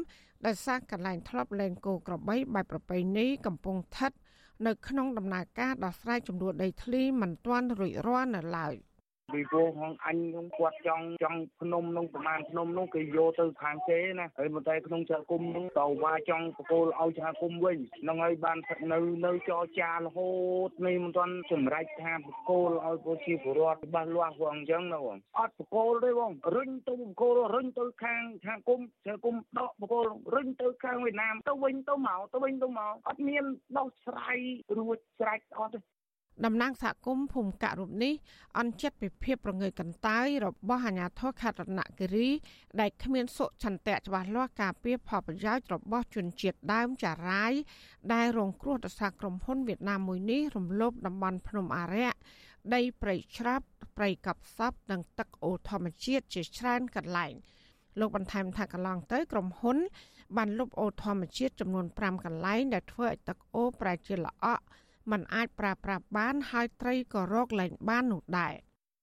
[0.47, 4.13] ដោយសារកន្លែងធ្លាប់លែងគោក្របីបែបប្រពៃណីកំពុងស្ថិត
[4.67, 8.75] នៅក្នុងដំណើរការដោះស្រាយចំនួនដីធ្លីមិនទាន់រួចរាល់នៅឡើយ។
[9.33, 18.59] ពីព្រោះហងអញខ្ញុំគាត់ចង់ចង់ភ្នំនោះប្រហែលភ្នំនោះគេយកទៅខាងគេណាហើយមកតែក្នុងសហគមន៍នោះតវ៉ាចង់បកគោលឲ្យសហគមន៍វិញនឹងហើយបាន
[18.93, 20.29] នៅនៅចរចារហូ
[20.69, 33.45] តនេះមិនទាន់ចម្រាច់ថាបកគោលឲ្យប្រជាពលរដ្ឋច្បាស់លាស់ផងអញ្ចឹងណាបងអត់បកគោលទេបងរុញទៅបកគោលរុញទៅខាងសហគមន៍សហគមន៍ដកបកគោលរុញទៅខាងវៀតណាមទៅវិញទៅមកទៅវិញទៅមកអត់មាន
[33.79, 34.39] ដោះស្រាយ
[34.79, 35.96] រួចស្រេចអត់ទេ
[36.45, 38.15] តំណាងសហគមន៍ភូមិកៈរូបនេះ
[38.59, 42.29] អន់ចិត្តពីភាពប្រងើយកន្តើយរបស់អាជ្ញាធរខេត្តរតនគិរី
[42.81, 47.53] ដែលគ្មានសុឆន្ទៈច្បាស់លាស់ការពារផលប្រយោជន៍របស់ជនជាតិដើមចារាយ
[48.13, 52.19] ដែលរងគ្រោះដោយសារក្រុមហ៊ុនវៀតណាមមួយនេះរំលោភតំបន់ភ្នំអារក្ស
[52.75, 57.33] ដីព្រៃច្រាប់ព្រៃកប់សពនិងទឹកអូរធម្មជាតិជាច្រើនកន្លែង
[58.01, 59.79] លោកបន្ថែមថាកន្លងទៅក្រុមហ៊ុន
[60.37, 64.65] បានលុបអូរធម្មជាតិចំនួន5កន្លែងដែលធ្វើឲ្យទឹកអូរប្រែជាល្អក់
[65.11, 68.55] มันអាចប្រើប្រាស់បានហើយត្រីក៏រកលែងបាននោះដែរ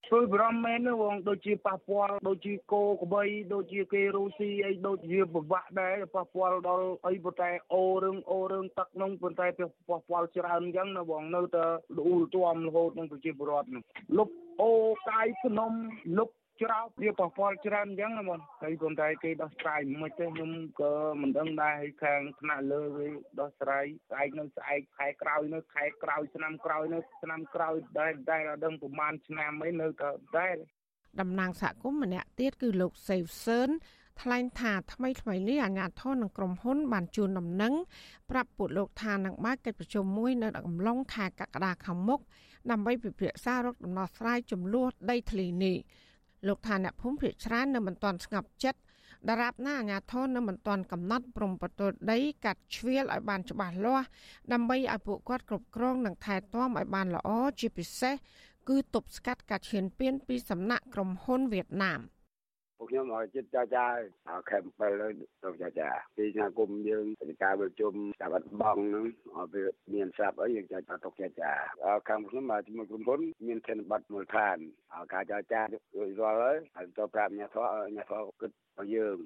[0.10, 11.66] ព្រួយបារម្ភមែនណាបងដូចជាប៉ះពាល់ដូចជាគោក្របីដូចជាគេរុស៊ីអីដូចជាពិបាកដែរប៉ះពាល់ដល់អីប៉ុន្តែអូរឿងអូរឿងទឹកនោះប៉ុន្តែប៉ះពាល់ច្រើនអញ្ចឹងណាបងនៅតែ
[11.98, 13.84] លូលទាំរហូតនឹងប្រជាពលរដ្ឋនោះ
[14.18, 14.30] លុប
[14.62, 14.72] អូ
[15.10, 15.72] កាយភ្នំ
[16.18, 16.30] លុប
[16.62, 30.56] ច្រោបវាប៉ះពាល់ច្រើនអញ្ចឹងណាបងហើយប៉ុន្តែគេដោះស្រាយមិនទេខ្ញុំក៏មិនដឹងដែរហើយខាងថ្នាក់លើវាដោះស្រាយស្អែកនៅស្អែកខែក្រោយនៅខែក្រោយឆ្នាំក្រោយនៅឆ្នាំក្រោយដែរតែអត់ដឹងប្រហែលឆ្នាំអីនៅតែដែរ
[31.20, 33.70] តំណាងសហគមន៍ម្នាក់ទៀតគឺលោកសេវសឿន
[34.22, 37.74] ថ្លែងថាថ្មីថ្មីនេះអាជ្ញាធរនិងក្រុមហ៊ុនបានជួនដំណឹង
[38.30, 42.20] ប្រាប់ពួកលោកថានឹងបើកកិច្ចប្រជុំមួយនៅកំឡុងខែកក្កដាខាងមុខ
[42.72, 45.78] ដើម្បីពិភាក្សារកដំណោះស្រាយចំនួនដីធ្លីនេះ
[46.48, 48.80] លោកថាអ្នកភូមិភាគច្រើននៅមិនទាន់ស្ងប់ចិត្ត
[49.30, 54.06] ដរាបណាអាញាធននៅមិនទាន់កំណត់ព្រំប្រទល់ដីកាត់ជ្រៀលឲ្យបានច្បាស់លាស់
[54.54, 57.30] ដើម្បីឲ្យពួកគាត់គ្រប់គ្រងនិងថែទាំឲ្យបានល្អ
[57.60, 58.16] ជាពិសេស
[58.70, 62.00] គឺទប់ស្កាត់ការឈានពានពីសំណាក់ក្រុមហ៊ុនវៀតណាម។
[62.84, 63.86] ពួកខ្ញុំឲ្យចិត្តចាចា
[64.50, 65.08] ខេម7លើ
[65.44, 71.52] ទៅចាចាពីឆ្នាំគុំយើងទៅការប្រជុំតាមបាត់បងហ្នឹងឲ្យវាមានស្រាប់អីយើងចាចាទុកចាចា
[72.10, 74.58] ខាងខ្ញុំមកជាមួយក្រុមហ៊ុនមានធនបတ်មូលដ្ឋាន
[74.94, 77.66] ឲ្យការចាចារួចរាល់ហើយហើយទៅប្រាប់អ្នកធរ
[77.96, 79.18] អ្នកធរគិតឲ្យយើង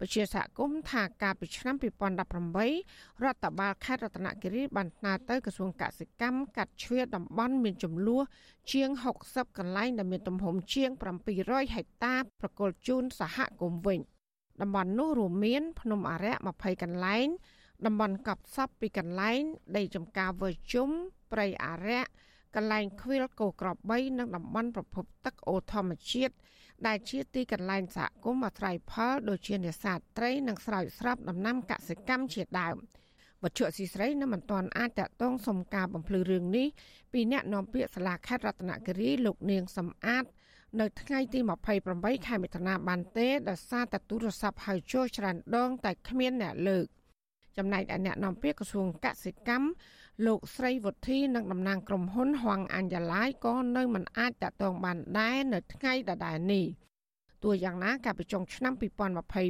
[0.00, 8.22] ពជាសហគមន៍ថាកាលពីឆ្នាំ2018រដ្ឋបាលខេត្តរតនគិរីបានស្នើទៅក្រសួងកសិកម្មកាត់ជ្រឿតំបន់មានចំនួន
[8.72, 8.88] ជាង
[9.24, 10.90] 60កន្លែងដែលមានទំហំជាង
[11.32, 14.00] 700ហិកតាប្រគល់ជូនសហគមន៍វិញ
[14.60, 17.26] តំបន់នោះរួមមាន ភ្នំអរិយ20កន្លែង
[17.86, 19.40] តំបន់កប់សព2កន្លែង
[19.76, 20.90] ដីចំការវើជុំ
[21.32, 22.04] ព្រៃអរិយ
[22.56, 26.34] កន្លែងខ្វៀលគោក្រ3និងតំបន់ប្រភពទឹកអូធម្មជាតិ
[26.86, 32.76] ដែលជាទីកន្លែងសហគមន៍អាស្រ័យផលដូចជានេសាទត្រីនិងស្រោចស្រពដំណាំកសិកម្មជាដើម
[33.42, 36.68] វត្ថុស៊ីស្រីនៅមិនទាន់អាចតតងសុំការបំភ្លឺរឿងនេះ
[37.12, 40.24] ពីអ្នកនាំពាក្យសាលាខេត្តរតនគិរីលោកនាងសំអាត
[40.80, 41.40] នៅថ្ងៃទី
[41.84, 46.86] 28ខែមិថុនាបានទេដោយសារតែទូរស័ព្ទហៅចូលច្រើនដងតែគ្មានអ្នកលើក
[47.56, 49.66] ចំណែកឯអ្នកនាំពាក្យក្រសួងកសិកម្ម
[50.26, 56.66] លោកស្រីវុធីនិងតំណាងក្រុមហ៊ុនហងអញ្ញឡាយក៏នៅមិនអាចតតងបានដែរនៅថ្ងៃដដែលនេះ
[57.42, 58.72] ទោះយ៉ាងណាកាលពីចុងឆ្នាំ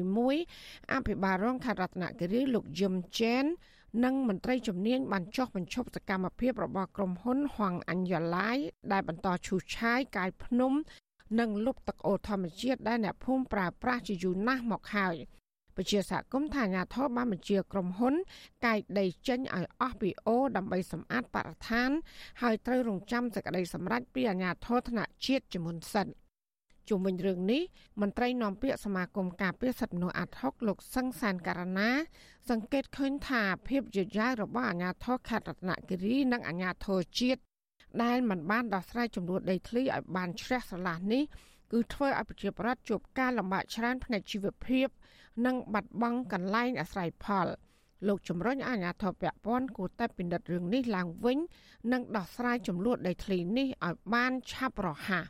[0.09, 3.45] 2021អភិបាលរងខេត្តរតនគិរីលោកយឹមជែន
[4.05, 8.59] និងមន្ត្រីជំនាញបានចុះបញ្ឈប់សកម្មភាពរបស់ក្រុមហ៊ុនហងអញ្ញឡាយ
[8.93, 10.73] ដែលបន្តឈូសឆាយកាយភ្នំ
[11.41, 15.17] និងលុបទឹកអូរធម្មជាតិដែលអ្នកភូមិប្រើប្រាស់ជាយូរណាស់មកហើយ
[15.77, 18.15] ពជាសហគមន៍ថាអាញាធរបានបញ្ជាក្រុមហ៊ុន
[18.65, 21.91] កាយដីចេញឲ្យអស់ពីអូដើម្បីសម្អាតបរិស្ថាន
[22.43, 26.09] ហើយត្រូវរងចាំសេចក្តីសម្រេចពីអាញាធរថ្នាក់ជាតិជាមុនសិន
[26.89, 27.63] ជុំវិញរឿងនេះ
[28.01, 31.91] មន្ត្រីនាំពាក្យសមាគមការពារសិទ្ធិមនុស្សអាត់ហុកលោកសង្សានករណា
[32.51, 37.41] សង្កេតឃើញថាភាពយឺតយ៉ាវរបស់អាញាធរខេត្តរតនគិរីនិងអាញាធរជាតិ
[38.03, 41.23] ដែលមិនបានដោះស្រាយចំនួនដីធ្លីឲ្យបានជ្រះស្រឡះនេះ
[41.73, 44.87] គឺធ្វើឲ្យប្រជាប្រដ្ឋជួបការលំបាកច្រើនផ្នែកជីវភាព
[45.47, 47.47] និងបាត់បង់កន្លែងអាស្រ័យផល
[48.09, 51.39] លោកជំរំអាញាធរពពាន់គួរតែពិនិត្យរឿងនេះឡើងវិញ
[51.93, 55.27] និងដោះស្រាយចំនួនដីធ្លីនេះឲ្យបានឆាប់រហ័ស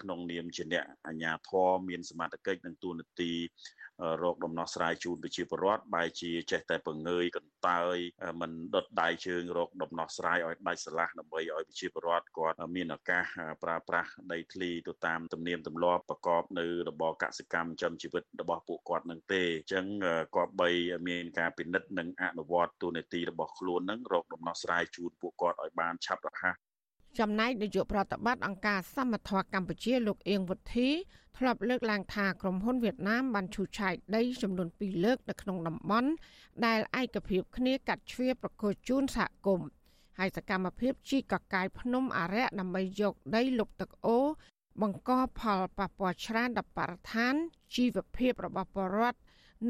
[0.00, 3.32] ក្នុងនាមជាអ្នកអាជ្ញាធរមានសមត្ថកិច្ចនិងទូនាទី
[4.22, 7.96] រោគដំណោះស្រាយជូនប្រជាពលរដ្ឋបែរជាចេះតែបង្ងើយកន្តើយ
[8.40, 13.24] មិនដុតដៃជើងរោគដំណោះស្រាយឲ្យដាច់ស្រឡះដើម្បីឲ្យប្រជាពលរដ្ឋគាត់មានឱកាស
[13.62, 19.86] ប្រើប្រាស់ដីធ្លីទៅតាមទំនៀមទម្លាប់ប្រកបនៅរបរកសិកម្មចំជីវិតរបស់ពួកគាត់នឹងទេអញ្ចឹង
[20.36, 20.70] គាត់បី
[21.08, 26.67] មានការពិនិត្យនិងអនុវត្តទូនាទីរបស់ខ្លួននឹងរោគដំណោះស្រាយជូនពួកគាត់ឲ្យបានឆាប់រហ័ស
[27.18, 30.88] ចំណែកនាយកប្រតិបត្តិអង្គការសមត្ថៈកម្ពុជាលោកអៀងវុធី
[31.36, 36.10] ធ្លាប់លើកឡើងថាក្រុមហ៊ុនវៀតណាមបានឈូសឆាយដីចំនួន2លើកនៅក្នុងតំបន់
[36.66, 39.68] ដែលឯកភាពគ្នាកាត់ជ្រៀប្រកួតជូនសហគមន៍
[40.18, 44.18] ហើយសកម្មភាពជីកកកាយភ្នំអរិយដើម្បីយកដីលុបទឹកអូ
[44.82, 47.34] បង្កផលប៉ះពាល់ច្រើនដល់បរិស្ថាន
[47.76, 49.18] ជីវភាពរបស់ប្រជាពលរដ្ឋ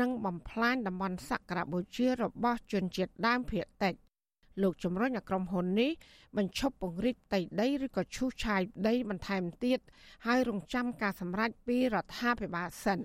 [0.01, 3.95] និងបំផ្លាញតំបន់សក្ការៈបូជារបស់ជនជាតិដើមភាគតិច
[4.63, 5.91] លោកជំរុញឲ្យក្រុមហ៊ុននេះ
[6.37, 9.79] បញ្ឈប់ពង្រីកផ្ទៃដីឬក៏ឈូសឆាយដីបន្ថែមទៀត
[10.27, 13.01] ហើយរងចាំការសម្រេចពីរដ្ឋាភិបាលសិន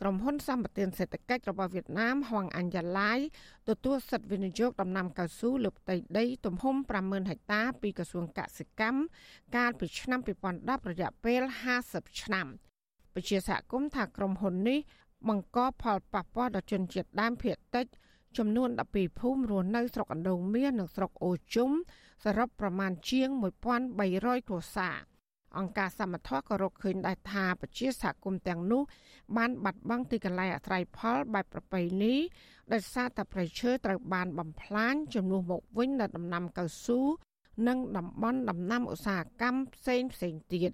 [0.00, 3.18] ក្រុមហ៊ុនសម្បត្តិសេដ្ឋកិច្ចរបស់វៀតណាមហងអញ្ញឡាយ
[3.68, 9.00] ទទួលសិទ្ធិវិនិយោគដំណាំកៅស៊ូលើផ្ទៃដី ទំហំ50000ហិកតាពីក្រសួងកសិកម្ម
[9.56, 10.20] កាលពីឆ្នាំ
[10.54, 11.42] 2010រយៈពេល
[11.82, 12.46] 50ឆ្នាំ
[13.14, 14.78] ពជាសហគមន៍ថាក្រុមហ៊ុននេះ
[15.28, 17.86] បង្កផលប៉ះពាល់ដល់ជនជាតិដើមភាគតិច
[18.38, 21.70] ចំនួន12ភូមិរស់នៅស្រុកអណ្ដូងមាសនិងស្រុកអូជុំ
[22.24, 23.28] សរុបប្រមាណជាង
[23.88, 24.96] 1300គ្រួសារ
[25.58, 28.82] អង្គការសមត្ថៈក៏រកឃើញដែរថាប្រជាសហគមន៍ទាំងនោះ
[29.36, 32.14] បានបាត់បង់ទីកន្លែងអាស្រ័យផលបែបប្រពៃណី
[32.72, 37.00] ដោយសារតែប្រៃឈើត្រូវបានបំផ្លាញជំនួសមកវិញនៅដំណាំកៅស៊ូ
[37.68, 40.72] និងតំបន់ដំណាំឧស្សាហកម្មផ្សេងផ្សេងទៀត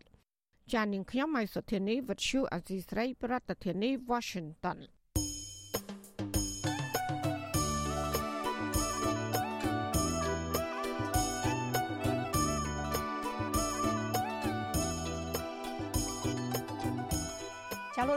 [0.72, 5.01] ចាននាងខ្ញុំម៉ៃសុធានីវិទ្យុអសីស្រី ប្រធានាធិបតី Washington ា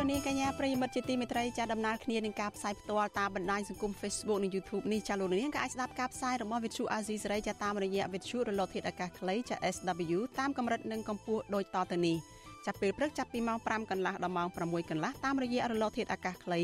[0.06, 12.18] លោកនាងកញ្ញាប្រិយមិត្តជាទីមេត្រីចាដំណើរគ្នានឹងការផ្សាយផ្ទាល់តាមបណ្ដាញសង្គម Facebook និង YouTube នេះចាលោកនាងក៏អាចស្ដាប់ការផ្សាយរបស់ Vithu Azizi សេរីចាតាមរយៈ Vithu រលកធាតុអាកាសខ្លីចា SW តាមកម្រិតនិងកម្ពស់ដូចតទៅនេះ
[12.66, 16.62] ចាប់ពេលព្រឹកចាប់ពីម៉ោង5កន្លះដល់ម៉ោង6កន្លះតាមរយៈរលកធាតុអាកាសខ្លី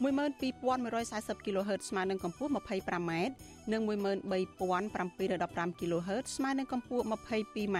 [0.00, 3.12] 12140 kHz ស្មើនឹងកម្ពស់ 25m
[3.72, 7.78] និង13715 kHz ស្មើនឹងកម្ពស់ 22m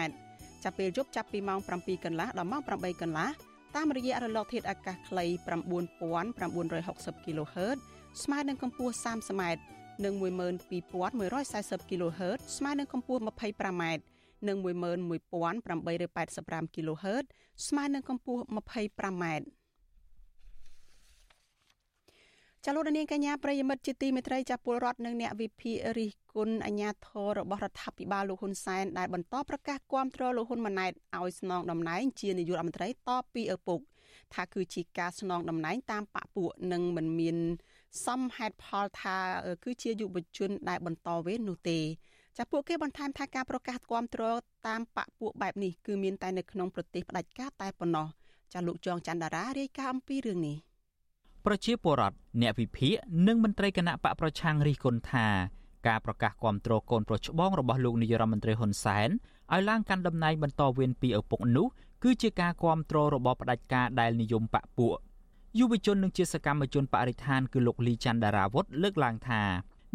[0.64, 5.24] ចាប់ពេលយប់ចាប់ពីម៉ោង7កន្លះដល់ម៉ោង8កន្លះ តាមរយៈរលកធាតុអាកាសខ្លី
[6.04, 7.78] 9960 kHz
[8.22, 9.42] ស្មើនឹងកម្ពស់ 30m
[10.04, 13.84] និង12140 kHz ស្មើនឹងកម្ពស់ 25m
[14.48, 17.24] និង11885 kHz
[17.66, 19.24] ស្មើនឹងកម្ពស់ 25m
[22.66, 33.80] ចលនានាងកញ្ញាប្រិយមិត្តជាទីមេត្រីចាពលរដ្ឋនិងអ្នកវិភាគរិះគន់អាញាធររបស់រដ្ឋាភិបាលលោកហ៊ុនសែនដែលបន្តប្រកាសគាំទ្រលោកហ៊ុនម៉ាណែតឲ្យស្នងតំណែងជានាយករដ្ឋមន្ត្រីតពីឪពុក
[34.34, 37.36] ថាគឺជាការស្នងតំណែងតាមបពពួកនិងមិនមាន
[38.06, 39.16] សមហេតុផលថា
[39.64, 41.78] គឺជាយុវជនដែលបន្តវេននោះទេ
[42.38, 44.22] ចាពួកគេបន្ថែមថាការប្រកាសគាំទ្រ
[44.68, 48.06] តាមបពពួកបែបនេះគឺមានតែនៅក្នុងប្រទេសផ្ដាច់ការតែប៉ុណ្ណោះ
[48.52, 50.58] ចាលោកចងច័ន្ទដារារាយការណ៍អំពីរឿងនេះ
[51.46, 52.94] ប្រជាពលរដ្ឋអ្នកវិភាគ
[53.26, 55.26] និងមន្ត្រីគណៈបកប្រឆាំងរិះគន់ថា
[55.88, 59.08] ការប្រកាសគាំទ្រកូនប្រុសច្បងរបស់លោកនាយរដ្ឋមន្ត្រីហ៊ុនសែន
[59.52, 61.66] ឲ្យឡើងកាន់តំណែងបន្តវេនពីឪពុកនោះ
[62.02, 64.96] គឺជាការគាំទ្ររបស់ផ្ដាច់ការដែលនិយមបកពួក
[65.58, 69.42] យុវជននិងជាសកម្មជនបរិស្ថានគឺលោកលីច័ន្ទដារាវុធលើកឡើងថា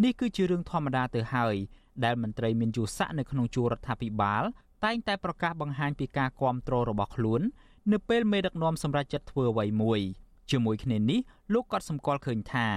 [0.04, 1.56] នេះគឺជារឿងធម្មតាទៅហើយ
[2.04, 4.44] ដែលមន្ត្រីមានយុស័កនៅក្នុងជួររដ្ឋាភិបាល
[4.86, 7.42] តែងតែប្រកាសបង្ហាញពីការគាំទ្ររបស់ខ្លួន
[7.92, 10.02] នៅពេលមេដឹកនាំសម្រាប់ចិត្តធ្វើអ្វីមួយ
[10.52, 11.20] ជាមួយគ្នានេះ
[11.54, 12.68] លោកក៏សម្គាល់ឃើញថា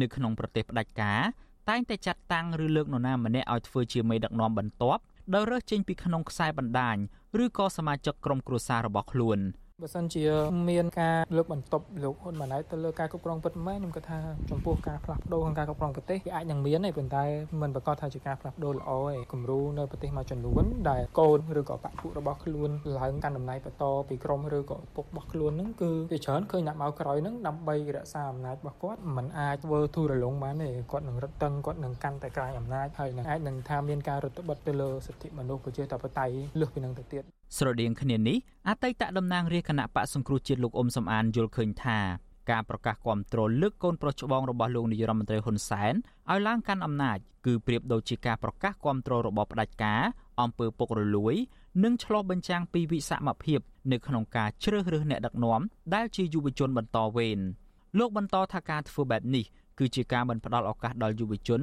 [0.00, 1.20] នៅក្នុងប្រទេសផ្ដាច់ការ
[1.68, 5.02] តែងតែចាត់តាំងឬលើកនរណាម្នាក់ឲ្យធ្វើជាមេដឹកនាំបន្ទាប់
[5.34, 6.96] ដោយរើសចេញពីក្នុងខ្សែបណ្ដាញ
[7.42, 9.38] ឬក៏សមាជិកក្រុមគ្រួសាររបស់ខ្លួន។
[9.82, 10.24] បើសិនជា
[10.70, 14.18] មានការលើកបន្ទប់លោកហ៊ុនម៉ាណែតទៅលើការគ្រប់គ្រងពិតមែនខ្ញុំគិតថា
[14.50, 17.24] ចំពោះការផ្លាស់ប្ដូរក្នុងការគ្រប់គ្រងប្រទេសវាអាចនឹងមានទេប៉ុន្តែ
[17.60, 37.24] មិនប្រកាសថាជាការផ្លាស់ប្ដូរល្អទេគំរូនៅប្រទេសមួយចំនួនដែលកូនឬក៏បពុរបស់ខ្លួនឡើងកាន់តំណែងបន្តពីក្រុមឬក៏ពុករបស់ខ្លួនហ្នឹងគឺវាច្រើនឃើញអ្នកមកក្រោយហ្នឹងដើម្បីរក្សាអំណាចរបស់គាត់មិនអាចធ្វើទូរលងបានទេគាត់នឹងរឹតបន្តឹងគាត់នឹងកាន់តែក្រាញអំណាចហើយនឹងអាចនឹងថាមានការរដ្ឋបတ်ទៅលើសិទ្ធិមនុស្សប្រជាធិបតេយ្យលើសពីនឹងទៅទៀត
[37.56, 41.98] ស្រដៀងគ្នានេះអតីតតំណាងរាជគណៈបកសង្គ្រោះជាតិលោកអ៊ុំសំអានយល់ឃើញថា
[42.50, 45.94] ការប្រកាសគាំទ្រលើកកូនប្រុសច្បងរបស់លោកនាយរដ្ឋមន្ត្រីហ៊ុនសែន
[46.30, 50.02] ឲ្យឡើងកាន់អំណាចគឺប្រៀបដូចជាការប្រកាសគាំទ្ររបស់ផ្ដាច់ការ
[50.40, 51.34] អំពើពុករលួយ
[51.84, 53.60] និងឆ្លោះបញ្ចាំងពីវិសមភាព
[53.92, 55.60] នៅក្នុងការជ្រើសរើសអ្នកដឹកនាំ
[55.94, 57.38] ដែលជាយុវជនបន្តវេន
[57.98, 59.44] លោកបន្តថាការធ្វើបែបនេះ
[59.78, 61.60] គឺជាការមិនផ្ដល់ឱកាសដល់យុវជន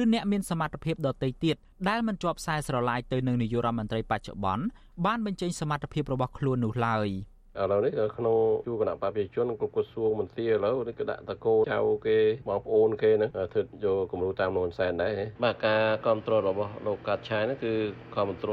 [0.00, 1.56] ឬអ្នកមានសមត្ថភាពដទៃទៀត
[1.88, 4.64] ដែលមិនជាប់ខ្សែស្រឡាយទៅនឹងនាយករដ្ឋមន្ត្រីបច្ចុប្បន្ន
[5.06, 7.08] បានបញ្ចេញសមត្ថភាពរបស់ខ្លួននោះឡើយ។
[7.60, 12.18] ឥឡូវនេះក្នុងជួរគណៈបព្វជិជនគ្រប់ក្រសួងមន្ត្រីឥឡូវនេះក៏ដាក់តកោចៅគេ
[12.48, 15.12] បងប្អូនគេហ្នឹងធ្វើយកគំរូតាមលោកហ៊ុនសែនដែរ
[15.44, 17.72] បាទការគ្រប់គ្រងរបស់លោកកាត់ឆាយហ្នឹងគឺ
[18.14, 18.52] គ្រប់គ្រ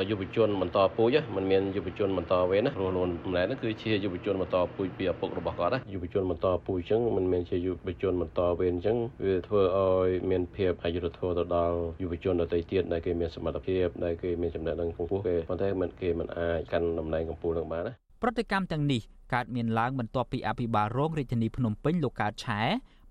[0.00, 19.02] ងយុវជនបន្តពូជមិនមានយុវជនបន្តវេនណាព្រោះលោកហ៊ុនសែនហ្នឹងគឺជាយុវជនបន្តពូជពីឪពុករបស់គាត់ណាយុវជនបន្តពូជអញ្ចឹងមិនមែនជាយុវជនបន្តវេនអញ្ចឹងវាធ្វើឲ្យមានភាពអយុត្តិធម៌ទៅដល់យុវជនដទៃទៀតដែលគេមានសមត្ថភាពដែលគេមានចំណេះដឹងខ្ពស់គេប៉ុន្តែមិនគេមិនអាចកាន់តំណែងកម្ពុជានឹងបានណា ប្រតិកម្មទាំងនេះ
[19.34, 22.60] កើតមានឡើងបន្ទាប់ពីអភិបាលរងរាជធានីភ្នំពេញលោកកើតឆែ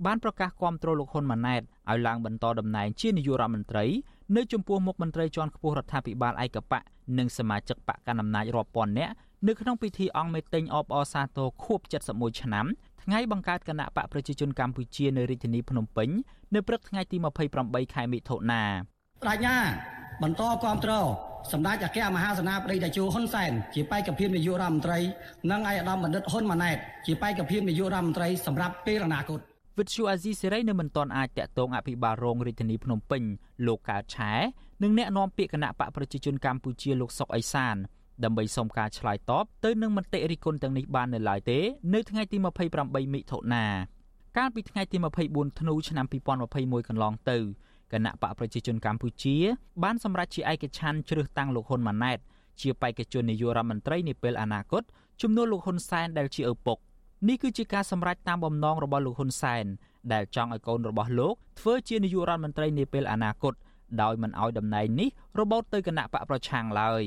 [0.05, 3.85] បានប្រកាសគាំទ្រលោកហ៊ុនម៉ាណែតឲ្យឡើងបន្តតំណែងជានាយករដ្ឋមន្ត្រី
[4.35, 6.79] នៅចំពោះមុខមន្ត្រីជាន់ខ្ពស់រដ្ឋាភិបាលឯកបៈ
[7.17, 9.13] និងសមាជិកបកកណ្ដាលអំណាចរាប់ពាន់នាក់
[9.47, 12.65] នៅក្នុងពិធីអង្គមេតិញអបអរសាទរខួប71ឆ្នាំ
[13.03, 16.09] ថ្ងៃបង្កើតគណៈបកប្រជាជនកម្ពុជានៅរាជធានីភ្នំពេញ
[16.55, 17.17] នៅព្រឹកថ្ងៃទី
[17.55, 18.63] 28ខែមិថុនា
[19.23, 19.57] ប្រាជ្ញា
[20.23, 21.07] បន្តគ្រប់គ្រង
[21.53, 24.99] សម្ដេចអគ្គមហាសេនាបតីតេជោហ៊ុនសែនជាបេក្ខភាពនាយករដ្ឋមន្ត្រី
[25.51, 29.39] និងឯកឧត្តមបណ្ឌិតហ៊ុនម៉ាណែតជាបេក្ខភាពនាយករដ្ឋមន្ត្រីសម្រាប់ពេលអនាគត
[29.77, 33.23] វិទ្យុអាស៊ីសេរីនៅមិនទាន់អាចតាក់ទងអភិបាលរងរាជធានីភ្នំពេញ
[33.67, 34.33] លោកកើតឆែ
[34.83, 37.75] និងអ្នកនាំពាក្យគណៈបកប្រជាជនកម្ពុជាលោកសុកអេសាន
[38.23, 41.59] ដើម្បីសុំការឆ្លើយតបទៅនឹងមតិរិះគន់ទាំងនេះបាននៅឡើយទេ
[41.93, 42.37] នៅថ្ងៃទី
[42.75, 43.65] 28មិថុនា
[44.37, 44.97] កាលពីថ្ងៃទី
[45.29, 46.05] 24ធ្នូឆ្នាំ
[46.47, 47.37] 2021កន្លងទៅ
[47.93, 49.35] គណៈបកប្រជាជនកម្ពុជា
[49.83, 52.19] បានសម្រេចជាឯកច្ឆ័ន្ទជ្រើសតាំងលោកហ៊ុនម៉ាណែត
[52.61, 54.83] ជាបេក្ខជននាយករដ្ឋមន្ត្រីនាពេលអនាគត
[55.21, 56.77] ជំនួសលោកហ៊ុនសែនដែលជាឪពុក
[57.27, 59.65] នេះគឺជាការសម្រេចតាមបំណងរបស់លោកហ៊ុនសែន
[60.13, 63.53] ដែលចង់ឲ្យកូនរបស់លោកធ្វើជានាយករដ្ឋមន្ត្រីនាពេលអនាគត
[64.01, 67.03] ដោយមិនឲ្យតំណែងនេះរបូតទៅគណៈបកប្រឆាំងឡើយ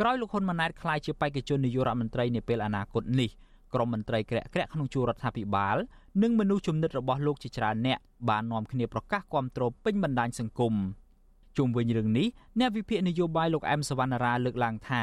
[0.00, 3.30] ក្រោយលោកហ៊ុនម៉ាណែតក្លាយជាបេក្ខជននាយករដ្ឋមន្ត្រីនាពេលអនាគតនេះ
[3.74, 5.76] ក្រមមន្ត្រីក្រាក់ក្រាក់ក្នុងជួររដ្ឋាភិបាល
[6.22, 10.74] និងមនុស្សជំនិតរបស់លោកជាច្រើនអ្នកបាននាំគ្នាប្រកាសគាំទ្រពេញបណ្ដាញសង្គម
[11.56, 12.26] ជុំវិញរឿងនេះ
[12.58, 15.02] អ្នកវិភាគនយោបាយលោកអែមសវណ្ណារាលើកឡើងថា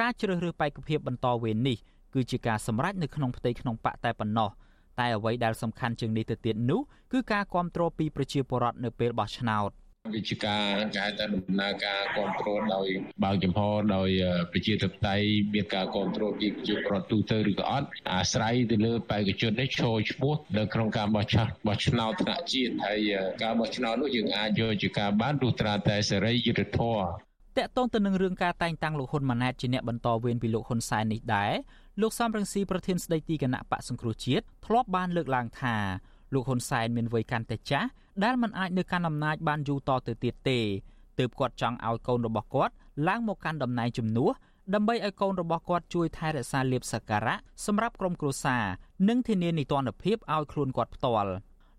[0.00, 1.78] ការជ្រើសរើសបេក្ខភាពបន្តវេននេះ
[2.14, 4.50] គឺជាការសម្រេចនៅក្នុងផ្ទៃក្នុងបកតែប៉ុណ្ណោះ
[4.98, 6.80] តែអ្វីដែលសំខាន់ជាងនេះទៅទៀតនោះ
[7.12, 9.70] គឺការគ្រប់គ្រងពីប្រជាពលរដ្ឋនៅពេលបោះឆ្នោត
[10.14, 12.86] វិជាការគេហៅថាដំណើរការគ្រប់គ្រងដោយ
[13.24, 13.60] បើកចំហ
[13.96, 14.10] ដោយ
[14.52, 23.10] ប្រជាធិបតេយ្យមានការគ្រប់គ្រងពីប្រជាពលរដ្ឋទូទៅឬក៏អត់អាស្រ័យទៅលើបេក្ខជននេះចូលឈ្មោះនៅក្នុងការបោះឆ្នោតបោះឆ្នោតថ្នាក់ជាតិហើយ
[23.42, 27.02] ការបោះឆ្នោតនោះយើងអាចយកជាការបានទោះត្រាតែសេរីយុត្តិធម៌
[27.58, 31.52] តកតងទៅនឹងរឿងការតែងតាំងលោកហ៊ុនម៉ាណែតជាអ្នកបន្តវេនពីលោកហ៊ុនសែននេះដែរ
[32.00, 35.76] លោកសំរងស៊ីប្រធានស្ដីទីគណៈបកសង្គ្រោះជាតិធ្លាប់បានលើកឡើងថា
[36.34, 37.88] លោកហ៊ុនសែនមានវ័យកាន់តែចាស់
[38.24, 40.58] ដែលមិនអាចនៅកាន់អំណាចបានយូរតទៅទៀតទេ
[41.18, 42.72] ទើបគាត់ចង់ឲ្យកូនរបស់គាត់
[43.08, 44.30] ឡើងមកកាន់តំណែងជំនួស
[44.74, 48.64] ដើម្បីឲ្យកូនរបស់គាត់ជួយថែរក្សាលៀបសក្ការៈសម្រាប់ក្រុមគ្រួសារ
[49.08, 51.32] និងធានានីតិរដ្ឋភាពឲ្យខ្លួនគាត់ផ្ទាល់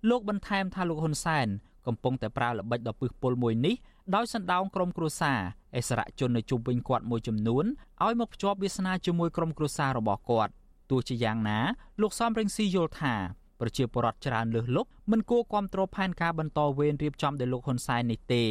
[0.10, 1.48] លោកបន្ថែមថាលោកហ៊ុនសែន
[1.88, 3.76] កំពុងតែប្រើល្បិចដ៏ពឹសពុលមួយនេះ
[4.16, 5.40] ដោយសណ្ដោងក្រុមគ្រួសារ
[5.76, 7.66] អិសរាជជននៅជុំវិញគាត់មួយចំនួន
[8.04, 10.52] ឲ្យមកភ្ជាប់វាសនាជាមួយក្រុមគ្រួសាររបស់គាត់
[10.90, 11.60] ទោះជាយ៉ាងណា
[12.02, 13.16] លោកសំរងស៊ីយល់ថា
[13.62, 18.43] ប្រជាពលរដ្ឋច្រើនលើសលប់មិនគួរគ្រប់គ្រងផែនការបន្តវេនរៀបចំដោយលោកហ៊ុនសែននេះទេ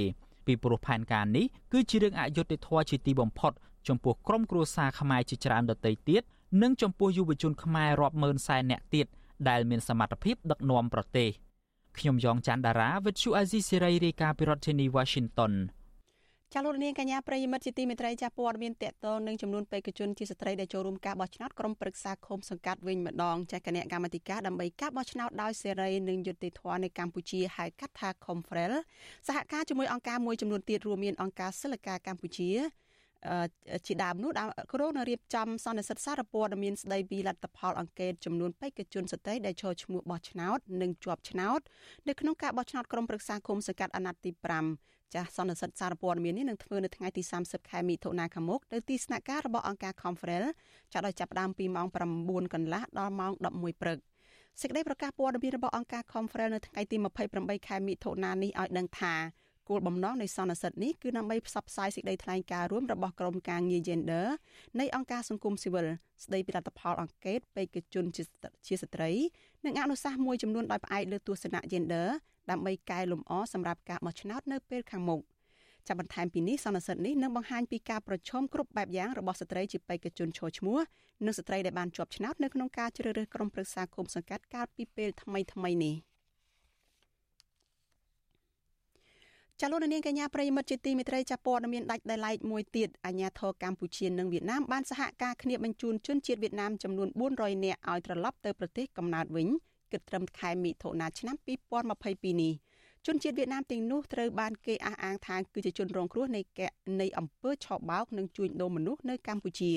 [0.46, 3.52] ពីព្រោះផែនការនេះគឺជារឿងអយុត្តិធម៌ជាទីបំផុត
[3.88, 6.22] ចំពោះក្រុមគ្រួសារខ្មែរជាច្រើនដទៃទៀត
[6.62, 9.06] និងចំពោះយុវជនខ្មែររាប់ម៉ឺនសែននាក់ទៀត
[9.48, 11.28] ដែលមានសមត្ថភាពដឹកនាំប្រទេស
[11.98, 15.52] ខ្ញុំយ៉ងច័ន្ទដារាវិទ្យុអាស៊ីសេរីរាយការណ៍ពីរដ្ឋធានី Washington
[16.54, 28.72] ចាលោកនាងកញ្ញាប្រិយមិត្តជាទីមេត្រីចាព័ត៌មានតកតងនឹងចំនួនបេក្ខជនជាស្ត្រីដែលចូលរួមការបោះឆ្នោតក្រុមប្រឹក្សាឃុំសង្កាត់វិញម្ដងចាគណៈកម្មាធិការដើម្បីការបោះឆ្នោតដោយសេរីនិងយុត្តិធម៌នៅកម្ពុជាហៅកាត់ថា Confrel
[29.26, 32.50] សហការជាមួយអង្គការមួយចំនួនទៀតរួមមានអង្គការសិលកាកម្ពុជា
[33.86, 34.30] ជាដើមនោះ
[34.72, 41.60] គ្រោងនឹងរៀបចំសន្និសីទសារព័ត៌មានស្ដីពីលទ្ធផលអង្កេតចំនួនបេក្ខជនស្ត្រីដែលចូលឈ្មោះបោះឆ្នោតនិងជាប់ឆ្នោត
[42.08, 50.44] នៅក្នុងការបោះឆ្នោតក្រុមប្រឹក្សាគុំសង្កាត់អាណត្តិទី5 ចាស់សន្និសីទសារព័ត៌មាននេះនឹងធ្វើនៅថ្ងៃទី30ខែមិថុនាខាងមុខនៅទីស្នាក់ការរបស់អង្គការ Confrel
[50.92, 51.86] ចាប់ដោយចាប់ផ្ដើមពីម៉ោង
[52.20, 53.98] 9កន្លះដល់ម៉ោង11ព្រឹក
[54.60, 56.96] សេចក្តីប្រកាសព័ត៌មានរបស់អង្គការ Confrel នៅថ្ងៃទី
[57.32, 59.14] 28ខែមិថុនានេះឲ្យដឹងថា
[59.68, 64.26] គោលបំណងនៃសន្និសីទនេះគឺដើម្បីផ្សព្វផ្សាយសេចក្តីថ្លែងការណ៍រួមរបស់ក្រុមការងារ Gender
[64.80, 65.86] នៃអង្គការសង្គមស៊ីវិល
[66.24, 69.10] ស្តីពីលទ្ធផលអង្កេតបេក្ខជនជាស្ត្រី
[69.64, 72.06] និងអនុសាសន៍មួយចំនួនដោយផ្អែកលើទស្សនៈ Gender
[72.50, 75.20] ដើម្បីកែលម្អសម្រាប់ការបោះឆ្នោតនៅពេលខាងមុខ
[75.86, 80.78] ចាប់បន្ថែមពីនេះសន្និសីទនេះនឹងបង្ហាញពីការប្រឈមគ្រប់បែបយ៉ាងរបស់ស្ត្រីជាបេក្ខជនឈរឈ្មោះ
[81.26, 85.96] និងស្ត្រីដែលបានជាប់ឆ្នោតនៅក្នុងការជ្រើសរើសក្រុមប្រឹក្សាគុំសង្កាត់កាលពីពេលថ្មីថ្មីនេះ។
[89.62, 99.48] ចាលោកនាងកញ្ញាប្រិយមិត្តជាទីមេត្រីចាព័ត៌មានដាច់ដោយឡែកមួយទៀតអាញាធរកម្ពុជានិងវៀតណាមបានសហការគ្នាបញ្ជូនជនជាតិវៀតណាមចំនួន400នាក់ឲ្យត្រឡប់ទៅប្រទេសកំណើតវិញ
[99.92, 101.37] គិតត្រឹមខែមិថុនាឆ្នាំ
[101.88, 102.55] 2022នេះ
[103.07, 106.40] ជនជាតិវៀតណាមទាំងនោះត្រូវបានគេអះអាងថាគឺជាជនរងគ្រោះនៃ
[107.00, 109.72] នៃអំពើឆបោកនិងជួញដូរមនុស្សនៅកម្ពុជា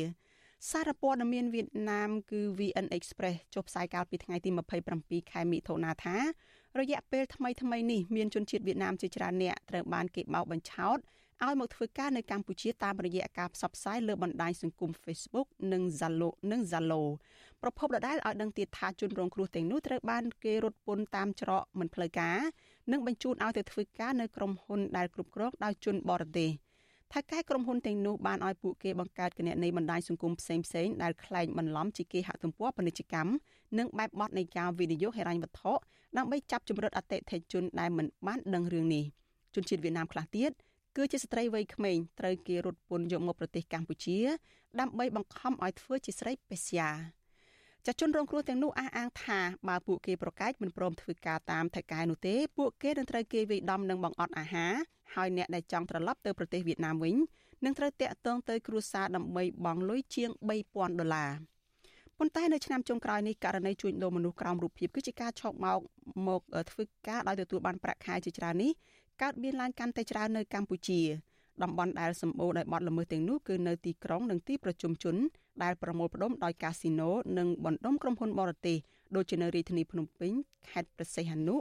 [0.71, 4.49] សារព័ត៌មានវៀតណាមគឺ VN Express ចុះផ្សាយកាលពីថ្ងៃទី
[4.91, 6.17] 27ខែមិថុនាថា
[6.79, 10.97] រយៈពេលថ្មីថ្មីនេះមានជនជាតិវៀតណាមជាច្រើនអ្នកត្រូវបានគេបោកបញ្ឆោត
[11.43, 17.03] ឲ្យមកធ្វើការនៅកម្ពុជាតាមរយៈការផ្សព្វផ្សាយលើបណ្ដាញសង្គម Facebook និង Zalo និង Zalo
[17.63, 22.39] ប្រភពដដែលឲ្យដឹងទៀតថាជនរងគ្រោះទាំងនោះត្រូវបានគេរត់ពន្ធតាមច្រកមិនផ្លូវការ
[22.91, 26.49] និងបញ្ជូនឲ្យទៅធ្វើការនៅក្រុមហ៊ុនដែលគ្រប់គ្រងដោយជនបរទេស
[27.13, 33.31] ថៅកែក្រុមហ៊ុនទាំងនោះបានឲ្យពួកគេបង្កើតគណនីបណ្ដាញសង្គមផ្សេងផ្សេងដែលក្លែងបន្លំជាគេហទំព័រពាណិជ្ជកម្ម
[33.77, 35.73] និងបែបបទនៃការវិនិយោគហិរញ្ញវត្ថុ
[36.17, 39.05] ដើម្បីចាប់ជំរិតអតិថិជនដែលមិនបានដឹងរឿងនេះ
[39.55, 40.51] ជនជាតិវៀតណាមខ្លះទៀត
[40.97, 44.19] គឺជាស្ត្រីវ័យក្មេងត្រូវគេរត់ពន្ធយកមកប្រទេសកម្ពុជា
[44.79, 46.89] ដើម្បីបង្ខំឲ្យធ្វើជាស្រីពេស្យា
[47.87, 54.73] ចាជនរងគ្រោះទាំងនោះអះអាងថាបើពួកគេប្រកែកមិនព្រមធ្វើការតាមថៅកែនោះទេពួកគេនឹងត្រូវគេវាយដំនិងបង្អត់អាហារ
[55.15, 57.15] ហើយអ្នកដែលចង់ត្រឡប់ទៅប្រទេសវៀតណាមវិញ
[57.65, 60.29] នឹងត្រូវតាក់ទងទៅគ្រួសារដើម្បីបង់លុយជាង
[60.63, 61.31] 3000ដុល្លារ
[62.17, 65.79] ប៉ុន្តែនៅឆ្នាំចុងក្រោយនេះករណីជួញដូរមនុស្សក្រោមរូបភាពគឺជាការឆោបមក
[66.27, 66.41] មក
[66.71, 68.71] ធ្វើការដោយទទួលបានប្រាក់ខែជាច្រើននេះ
[69.21, 71.01] កើតមានឡើងកាន់តែច្រើននៅកម្ពុជា
[71.63, 75.15] តំបន់ដែលសម្បូរដោយបទល្មើសទាំងនោះគឺនៅទីក្រុងនិងទីប្រជុំជន
[75.63, 78.77] ដែលប្រមូលផ្ដុំដោយកាស៊ីណូនិងបណ្ដុំក្រុមហ៊ុនបរទេស
[79.15, 80.31] ដូចជានៅរាជធានីភ្នំពេញ
[80.69, 81.55] ខេត្តព្រះសីហនុ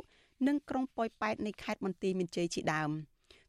[0.47, 2.91] និងក្រុងប៉ោយប៉ែតនៃខេត្តបន្ទាយមានជ័យជាដើម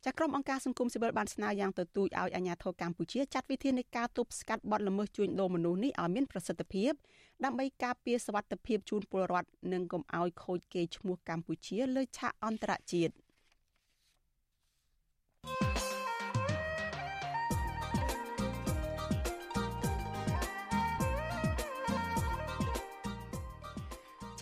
[0.05, 6.91] ចាក្រុមអង្គការសង្គមស៊ីវិលបានស្នើយ៉ាងទទូចឲ្យអាជ្ញាធរកម្ពុជាចាត់វិធាននៃការទប់ស្កាត់បទល្មើសជួញដូរមនុស្សនេះឲ្យមានប្រសិទ្ធភាព
[7.43, 13.13] ដើម្បីការពារសវត្ថិភាពជូនពលរដ្ឋនិងកុំឲ្យខូចកេរ្តិ៍ឈ្មោះកម្ពុជាលើឆាកអន្តរជាតិ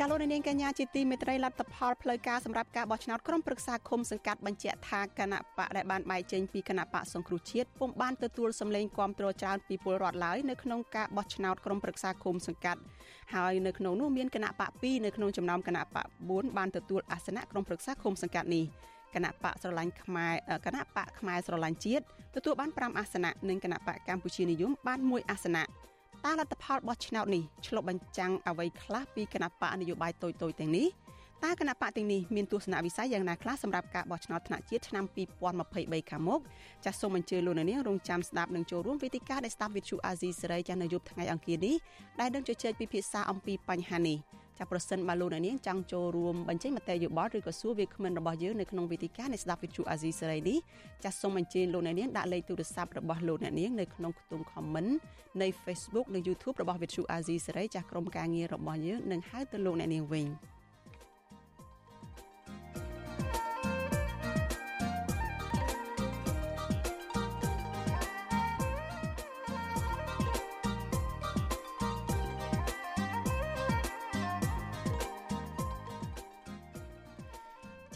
[0.04, 12.82] ចាលោកនាងកញ្ញាជាទីមេត្រីលទ្ធផលផ្លូវការសម្រាប់ការបោះឆ្នោតក្រុមប្រឹក្សាឃុំសង្កាត់បញ្ជាក់ថាគណៈបកដែលបានបែកចេញពីគណៈបកសង្គ្រោះជាតិពុំបានទទួលសម្លេងគាំទ្រច្រើនពីពលរដ្ឋឡើយនៅក្នុងការបោះឆ្នោតក្រុមប្រឹក្សាឃុំសង្កាត់
[13.36, 18.66] ហើយនៅក្នុងនោះមានគណៈបក2នៅក្នុងចំណោមគណៈបក4បានទទួលអាសនៈក្រុមប្រឹក្សាឃុំសង្កាត់នេះ
[19.16, 20.34] គណៈបកស្រឡាញ់ខ្មែរ
[20.66, 22.04] គណៈបកខ្មែរស្រឡាញ់ជាតិ
[22.36, 25.64] ទទួលបាន5អាសនៈនិងគណៈបកកម្ពុជានិយមបាន1អាសនៈ
[26.26, 30.88] តើលទ្ធផលបោះឆ្នោតនេះឆ្លុះបញ្ចាំងអ្វីខ្លះពីគណៈបកនយោបាយតូចៗទាំងនេះ
[31.44, 35.06] តើគណៈបកទាំងនេះមានទស្សនវិស័យយ៉ាងណាខ្លះសម្រាប់ការបោះឆ្នោតថ្នាក់ជាតិឆ្នាំ
[35.58, 36.40] 2023ខាងមុខ
[36.86, 41.76] ចាសសូមអញ្ជើញលោកអ្នកនាងរងចាំស្ដាប់និងចូលរួមវេទិកាដែលស្ដាប់វិទ្យុអាស៊ីសេរីចាស់នៅយប់ថ្ងៃអង្គារនេះ
[42.20, 44.18] ដែលនឹងជជែកពិភាក្សាអំពីបញ្ហានេះ
[44.62, 50.58] ចាប្រសិនបើលោកអ្នកនាងចង់ចូលរួមបញ្ចេញមតិយោបល់ឬក៏សួរវាគ្មិនរបស់យើងនៅក្នុងវេទិកានៃស្ដាប់វិទ្យុអាស៊ីសេរីនេះ
[51.04, 54.92] ចាសសូមអញ្ជើញលោកអ្នកនាងដាក់លេខទូរស័ព្ទរបស់លោកអ្នកនាងនៅក្នុងខ្ទង់ comment
[55.42, 60.28] នៃ Facebook និង YouTube របស់វិទ្យុអាស៊ីសេរីចាសក្រុមការងាររបស់យើងនឹងហៅទៅលោកអ្នកនាងវិញ។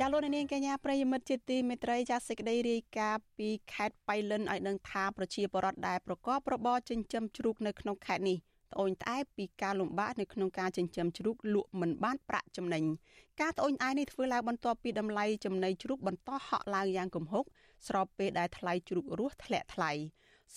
[0.05, 8.37] ចាលោកនាងកញ្ញាប្រិយមិត្តជាទីមេត្រីចាសេចក្តីរាយការណ៍ពីខេត្តបៃលិនឲ្យដឹងថាប្រជាពលរដ្ឋដែលប្រកបរបរចិញ្ចឹមជ្រូកនៅក្នុងខេត្តនេះ
[8.73, 12.83] ត្អូញត្អែពីការលំបាកនៅក្នុងការចិញ្ចឹមជ្រូកលក់មិនបានប្រាក់ចំណេញ
[13.41, 17.45] ការត្អូញត្អែនេះធ្វើឡើងបន្ទាប់ពីតម្លៃចំណីជ្រូកបន្តហក់ឡើងយ៉ាងគំហុក
[17.87, 19.91] ស្របពេលដែលថ្លៃជ្រូករស់ធ្លាក់ថ្លៃ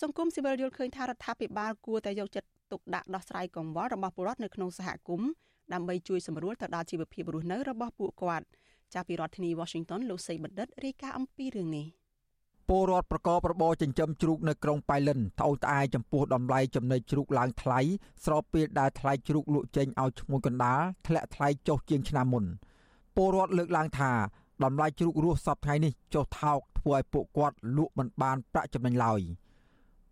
[0.01, 5.29] សង្គមស៊ីវិលយល់ឃើញថារដ្ឋាភិបាលគួរតែយកចិត្តទុកដាក់ដោះស្រាយកង្វល់របស់ពលរដ្ឋនៅក្នុងសហគមន៍
[5.73, 8.45] ដើម្បីជួយសម្រួលទៅដល់ជីវភាពរស់នៅរបស់ពួកគាត់។
[8.93, 11.87] ចាប់ពីរដ្ឋធានី Washington លោកសីបណ្ឌិតរាយការណ៍អំពីរឿងនេះ
[12.69, 17.79] ពលរដ្ឋប្រកបរបរចិញ្ចឹមជ្រូកនៅក្រុងប៉ៃលិនត្អូញត្អែចំពោះតម្លៃចំណីជ្រូកឡើងថ្លៃ
[18.25, 22.45] ស្របពេលដែលថ្លៃជ្រូកលក់ចេញឲ្យឈ្មួញកណ្ដាលធ្លាក់ថ្លៃចុះជាងឆ្នាំមុន
[23.15, 24.11] ពលរដ្ឋលើកឡើងថា
[24.63, 29.21] តម្លៃជ្រូករស់សពថ្ងៃនេះចុះថោកធ្វើឲ្យពួកគាត់លក់មិនបានប្រាក់ចំណេញឡើយ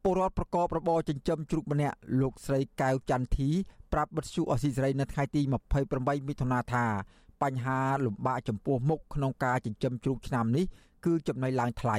[0.03, 3.49] ពលរដ្ឋប្រកបរបរចិញ្ចឹមជ្រូកម្នាក់លោកស្រីកៅចន្ទធី
[3.93, 5.41] ប្រាប់បទសុអសីសេរីនៅថ្ងៃទី
[5.85, 6.85] 28មិថុនាថា
[7.43, 10.65] បញ្ហាលំបាកចំពោះមុខក្នុងការចិញ្ចឹមជ្រូកឆ្នាំនេះ
[11.05, 11.97] គឺចំណីឡើងថ្លៃ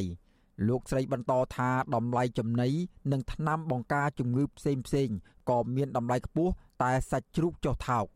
[0.69, 2.69] លោកស្រីបន្តថាតម្លៃចំណី
[3.13, 5.09] និងថ្នាំបង្ការជំងឺផ្សេងផ្សេង
[5.51, 8.07] ក៏មានតម្លៃខ្ពស់តែសាច់ជ្រូកចុះថោក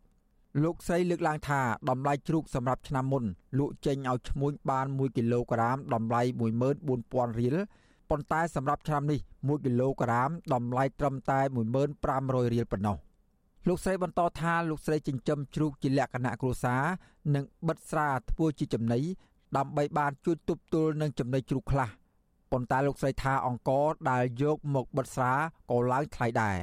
[0.62, 1.61] លោកស្រីលើកឡើងថា
[1.91, 3.25] តម្លៃជ្រូកសម្រាប់ឆ្នាំមុន
[3.59, 6.23] លក់ចេញឲ្យឈ្មួញបាន1គីឡូក្រាមតម្លៃ
[6.81, 7.57] 14000រៀល
[8.11, 12.97] ប៉ុន្តែសម្រាប់ឆ្នាំនេះ1គីឡូក្រាមតម្លៃត្រឹមតែ15000រៀលប៉ុណ្ណោះ។
[13.68, 16.82] លោកស្រីបន្តថាលោកស្រីចិញ្ចឹមជ្រូកជាលក្ខណៈគ្រួសារ
[17.34, 19.00] និងបិទស្រាធ្វើជាចំណី
[19.56, 21.88] ដើម្បីបានជួយទប់ទល់នឹងចំណីជ្រូកខ្លះ
[22.50, 23.70] ប៉ុន្តែលោកស្រីថាអង្គ
[24.10, 25.32] ដែលយកមកបិទស្រា
[25.70, 26.56] ក៏ឡើងថ្លៃដែរ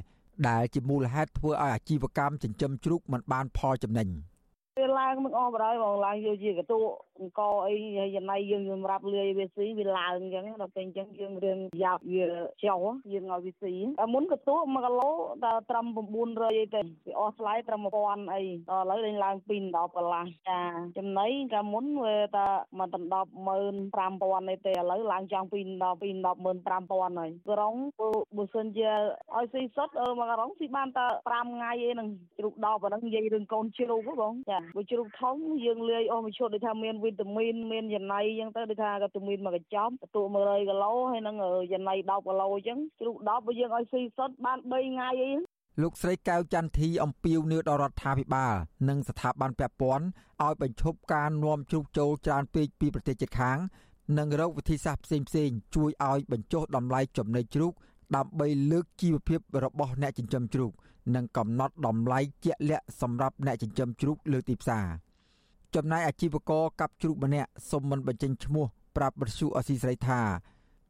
[0.49, 4.07] ដែលជាមូលហេតុធ្វើឲ្យអាជីវកម្មចិញ្ចឹមជ្រូកមិនបានផលចំណេញ។
[4.79, 6.79] វាឡើងនឹងអស់បណ្ដោយបងឡើងយកជាកតួ
[7.19, 7.75] អង្គអី
[8.15, 12.25] ចំណៃយើងសម្រាប់លាយវាស៊ីវាឡើងអញ្ចឹងដល់ពេលអញ្ចឹងយើងរឿងយ៉ាប់វា
[12.65, 12.75] ចោ
[13.13, 15.11] យើងឲ្យវាស៊ីតែមុនកតួ1គីឡូ
[15.45, 15.85] ដល់ត្រឹម
[16.23, 20.61] 900អីទៅវាអស់ថ្លៃត្រឹម1000អីដល់ឥឡូវលេងឡើង2 10កន្លះចា
[20.97, 22.47] ចំណៃកាលមុនវាតែ
[22.79, 23.29] មកដល់
[23.97, 25.83] 15000អីទៅឥឡូវឡើងចង់ពី10 2
[26.69, 27.73] 15000ហើយក្រុង
[28.37, 28.89] បើសិនជា
[29.35, 32.07] ឲ្យស៊ីសុតមកក្រុងស៊ីបានតែ5ថ្ងៃអីហ្នឹង
[32.37, 41.35] ជ្រូក10អាហ្នឹងនិយាយរឿងកូនជ្រូកហ៎បងចាបើជ្រូកធំយើងលាយអស់មួយឈុតដូចថាមានវីតាមីនមានចំណីអញ្ចឹងទៅដូចថាវីតាមីនមួយកញ្ចប់ទទួល100គីឡូហើយនឹង
[41.73, 45.31] ចំណី10គីឡូអញ្ចឹងជ្រូក10បើយើងឲ្យស៊ីសុទ្ធបាន3ថ្ងៃអី
[45.81, 48.53] លោកស្រីកៅចន្ទធីអំពាវនាវដល់រដ្ឋាភិបាល
[48.89, 50.05] និងស្ថាប័នពាក់ព័ន្ធ
[50.43, 53.57] ឲ្យបញ្ឈប់ការនាំជ្រូកចូលច្រើនពេកពីប្រទេសជិតខាង
[54.17, 57.73] និងរកវិធីសាស្ត្រផ្សេងៗជួយឲ្យបញ្ចុះតម្លៃចំណីជ្រូក
[58.15, 60.71] ដើម្បីលើកជីវភាពរបស់អ្នកចិញ្ចឹមជ្រូក
[61.15, 64.85] និងកំណត់តម្លៃជាក់លាក់សម្រាប់អ្នកចិញ្ចឹមជ្រូកលើទីផ្សារ
[65.75, 68.65] ចំណែកអាជីវករកាប់ជ្រូកម្នាក់សុំមិនបញ្ចេញឈ្មោះ
[68.97, 70.21] ប្រាប់បទសុអសីស្រីថា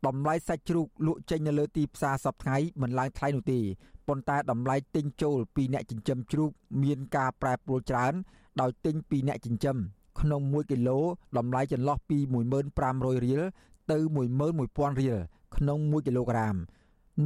[0.08, 3.60] តម្លៃសាច់ជ្រូកលក់ចេញនៅលើទីផ្សារសប្តាហ៍ថ្ងៃមិនឡើងថ្លៃនោះទេ
[4.08, 6.52] ប៉ុន្តែតម្លៃទិញចូលពីអ្នកចិញ្ចឹមជ្រូក
[6.84, 8.14] មានការប្រែប្រួលច្រើន
[8.62, 9.78] ដោយទិញពីអ្នកចិញ្ចឹម
[10.20, 11.00] ក្នុង1គីឡូ
[11.38, 12.18] តម្លៃចន្លោះពី
[12.70, 13.42] 15000រៀល
[13.92, 13.98] ទៅ
[14.48, 15.18] 11000រៀល
[15.56, 16.56] ក្នុង1គីឡូក្រាម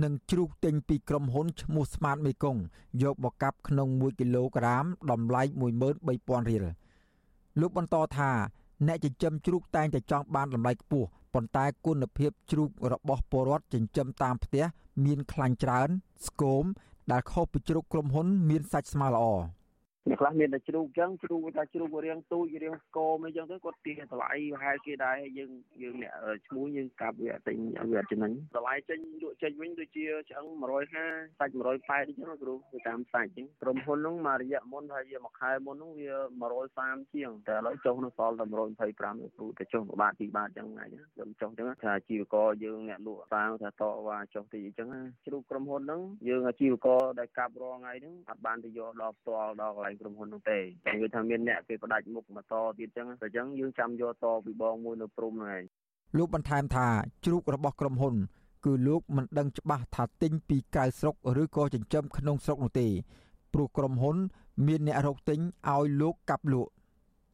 [0.02, 2.60] និងជ្រូកទិញពីក្រុមហ៊ុនឈ្មោះ Smart Mekong
[3.04, 5.42] យកមកកាប់ក្នុង1គីឡូក្រាមតម្លៃ
[5.96, 6.66] 13000រៀល
[7.60, 8.32] លោកបន្តថា
[8.88, 14.66] អ្នកចិញ្ចឹមជ្រូកតែងតែចង់បានតម្លៃខ្ពស់ប៉ុន្តែគុណភាពជ្រូករបស់ពលរដ្ឋចិញ្ចឹមតាមផ្ទះ
[15.06, 15.90] មានខ្លាញ់ច្រើន
[16.28, 16.66] ស្គម
[17.12, 19.26] ដែលខុសពីជ្រូកក្រុមហ៊ុនមានសាច់ស្មើល្អ
[20.10, 25.52] អ្នកខ្លះមានតែជ្រូកចឹងជ្រូកថាជ្រូករៀងទូចរៀងស្គមអីចឹងទៅគាត់ទាតម្លៃប្រហែលគេដែរយើង
[25.82, 26.14] យើងអ្នក
[26.48, 27.58] ឈ្មោះយើងកាប់វាទិញ
[27.94, 30.46] វាចំណេញតម្លៃចេញលក់ចេញវិញដូចជាឆ្អឹង
[30.94, 36.14] 150សាច់180អញ្ចឹងគ្រូទៅតាមសាច់អញ្ចឹងក្រុមហ៊ុនហ្នឹងមករយៈមុនហើយមួយខែមុនហ្នឹងវា
[36.66, 44.88] 130ជាងតែឥឡូវចុះនៅសល់តែ125គ្រូទៅចុះមួយបាតពីរបាតអញ្ចឹងណាខ្ញុំចុះអញ្ចឹងថាអាជីវករយើងអ្នកលក់សាំងថាតវ៉ាចុះទីអញ្ចឹង
[45.26, 55.64] ជ្រូកក្រុមហ៊ុនហ្នឹងយើងអាជីវករដែលកាប់រាល់ថ្ងៃហ្នឹងអត់បានទៅយកដល់ផ្ទាល់ដល់កន្លែងក្រុមហ៊ុននោះទេតែនិយាយថាមានអ្នកគេផ្ដាច់មុខមកតទៀតអញ្ចឹងតែអញ្ចឹងយើងចាំយកតពីបងមួយនៅព្រំហ្នឹងឯង
[56.18, 56.88] លោកបន្ថែមថា
[57.26, 58.16] ជ្រូករបស់ក្រុមហ៊ុន
[58.66, 62.88] គឺលោកមិនដឹងច្បាស់ថាទិញពីក្រៅស្រុកឬក៏ចិញ្ចឹមក្នុងស្រុកនោះទេ
[63.54, 64.18] ព្រោះក្រុមហ៊ុន
[64.68, 65.40] មានអ្នករកទិញ
[65.70, 66.72] ឲ្យលោកកាប់លក់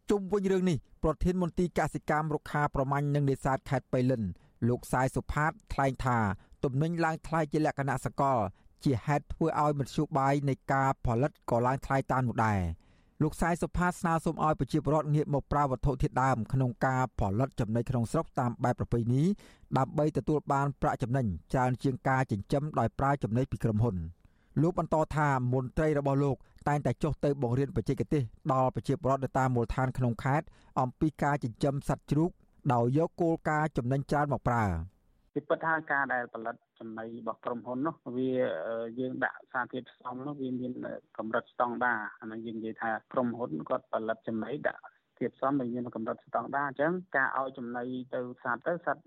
[0.09, 4.23] ជុំវិញរឿងនេះប្រធានមន្ទីរកសិកម្មរុក្ខាប្រមាញ់និងនេសាទខេត្តបៃលិន
[4.69, 6.17] លោកសាយសុផាតថ្លែងថា
[6.63, 8.39] ទំនិញឡើងថ្លៃជាលក្ខណៈសកល
[8.85, 12.59] ជាហេតុធ្វើឲ្យមធ្យោបាយនៃការផលិតក៏ឡើងថ្លៃតាមនោះដែរ
[13.23, 19.23] លោកសាយសុផាតស្នើសុំឲ្យប្រជាពលរដ្ឋងាកមកប្រើវត្ថុធាតុដើមក្នុងការផលិតចំណីក្នុងស្រុកតាមបែបប្រពៃណី
[19.77, 23.95] ដើម្បីទទួលបានប្រាក់ចំណេញច្រើនជាងការចិញ្ចឹមដោយប្រើចំណីពីក្រុមហ៊ុន
[24.61, 26.35] លោកបន្តថាមន្ត្រីរបស់លោក
[26.67, 28.23] តែងតែចុះទៅបង្រៀនបច្ចេកទេស
[28.53, 30.45] ដល់ប្រជាពលរដ្ឋនៅតាមមូលដ្ឋានក្នុងខេត្ត
[30.79, 32.31] អំពីការចិញ្ចឹមសត្វជ្រូក
[32.73, 34.65] ដោយយកគោលការណ៍ចំណេញច្រើនមកប្រើ
[35.39, 38.31] ពីពិតថាការដែលផលិតចំណីរបស់ក្រុមហ៊ុននោះវា
[38.99, 40.73] យើងដាក់សារធាតុផ្សំនោះវាមាន
[41.17, 44.83] កម្រិតស្តង់ដារអានេះយើងនិយាយថាក្រុមហ៊ុនគាត់ផលិតចំណីដាក់
[45.19, 49.03] ធាតុផ្សំដែលមានកម្រិតស្តង់ដារអញ្ចឹងការឲ្យចំណីទៅសត្វទៅសត្វ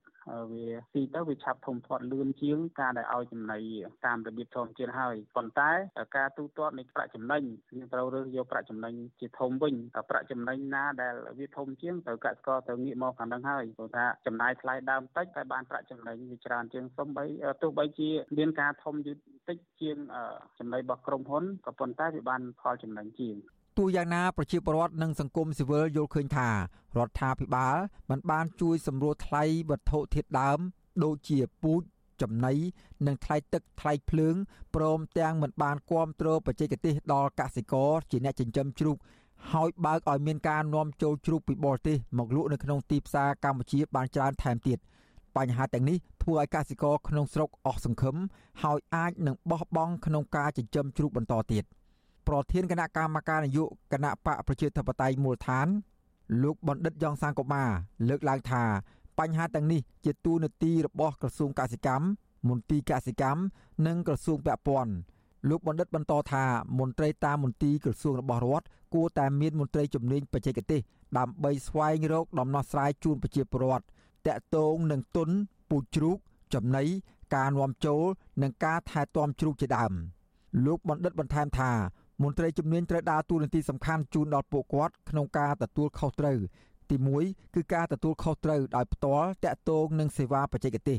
[0.52, 3.58] វាស៊ីទៅវាឆាប់ធំធាត់លឿនជាងការដែលឲ្យចំណី
[4.06, 5.70] តាមរបៀបធម្មជាតិហើយប៉ុន្តែ
[6.16, 7.42] ការទូទាត់នៃប្រាក់ចំណេញ
[7.76, 9.74] យើងត្រូវរើសយកប្រាក់ចំណេញជាធំវិញ
[10.10, 17.24] ប្រាក់ចំណេញណាដែលវាធំជាងទៅកសិករទៅងាកមកខាងហ្នឹងហើយព្រោះថាចំណាយថ្លៃដើមតិចតែបានប្រាក់ចំណេញវាច្រើនជាងសំបី
[17.62, 19.16] ទោះបីជាមានការធំយឺត
[19.48, 19.96] តិចជាង
[20.58, 23.36] ចំណីរបស់ក្រុមហ៊ុនក៏ប៉ុន្តែវាបានផលចំណេញជាង
[23.78, 27.76] ទោះយ៉ាងណាប្រជាពលរដ្ឋនិងសង្គមស៊ីវិលយល់ឃើញថារដ្ឋាភិបាល
[28.10, 30.58] មិនបានជួយសម្រួលថ្លៃវត្ថុធាតុដើម
[31.04, 31.82] ដូចជាពូជ
[32.22, 32.54] ចំណី
[33.06, 34.34] និងថ្លៃទឹកថ្លៃភ្លើង
[34.74, 38.96] ព្រមទាំងមិនបានគ្រប់គ្រងបច្ចេកទេសដល់កសិករជាអ្នកចិញ្ចឹមជ្រូក
[39.52, 44.78] ហើយបើកឲ្យមានការនាំចូលជ្រូកពីបរទេសមកលក់នៅក្នុងទីផ្សារកម្ពុជាបានច្រើនថែមទៀត
[45.36, 48.16] បញ្ហាទាំងនេះធ្វើឲ្យកសិករក្នុងស្រុកអស់សង្ឃឹម
[48.62, 51.64] ហើយអាចនឹងបោះបង់ក្នុងការចិញ្ចឹមជ្រូកបន្តទៀត។
[52.28, 55.68] ប្រធានគណៈកម្មការនយោបាយគណៈបកប្រជាធិបតេយ្យមូលដ្ឋាន
[56.42, 57.64] លោកបណ្ឌិតយ៉ងសាងកូម៉ា
[58.08, 58.62] លើកឡើងថា
[59.18, 62.06] បញ្ហាទាំងនេះជាទូនាទីរបស់ក្រសួងកសិកម្ម
[62.48, 63.40] មន្ទីរកសិកម្ម
[63.86, 64.92] និងក្រសួងពាក់ព័ន្ធ
[65.48, 66.44] លោកបណ្ឌិតបន្តថា
[66.78, 70.80] មន្ត្រីតាមមន្ទីរក្រសួងរបស់រដ្ឋគួរតែមានមន្ត្រីជំនាញបច្ចេកទេស
[71.18, 73.84] ដើម្បីស្វែងរកដំណោះស្រាយជូនប្រជាពលរដ្ឋ
[74.26, 75.28] តាក់ទងនឹងទុន
[75.70, 76.16] ពូជជ្រូក
[76.54, 76.84] ចំណី
[77.34, 78.02] ការនាំចូល
[78.42, 79.92] និងការថែទាំជ្រូកជាដើម
[80.66, 81.70] លោកបណ្ឌិតបន្ថែមថា
[82.22, 86.38] មន្ត្រីជំនាញត្រូវដើរតួនាទីសំខាន់ជូនដល់ពួកគាត់ក្នុងការទទួលខុសត្រូវ
[86.90, 90.98] ទី1គឺការទទួលខុសត្រូវដោយផ្ទាល់តាក់ទងនឹងសេវាបច្ចេកទេស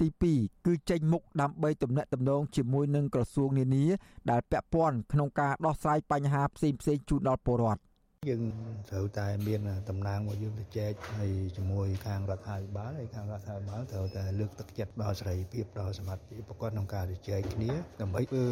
[0.00, 0.08] ទី
[0.38, 3.86] 2គឺចេញមុខដើម្បីទំនាក់ទំនងជាមួយនឹងក្រសួងនានា
[4.30, 7.80] ដែលពាក់ព័ន្ធក្នុងការដោះស្រាយបញ្ហាផ្សេងៗជូនដល់ពលរដ្ឋ
[8.28, 8.42] យើង
[8.90, 17.70] ត្រូវតែមានតំណាងរបស់យើងទៅចែកហើយជាមួយខាងរដ្ឋាភិបាលហើយខាងរដ្ឋាភិបាលត្រូវតែលើកទឹកចិត្តដល់សេរីភាពដល់សមត្ថភាពប្រកបក្នុងការជជែកគ្នា
[18.00, 18.44] ដើម្បីធ្វើ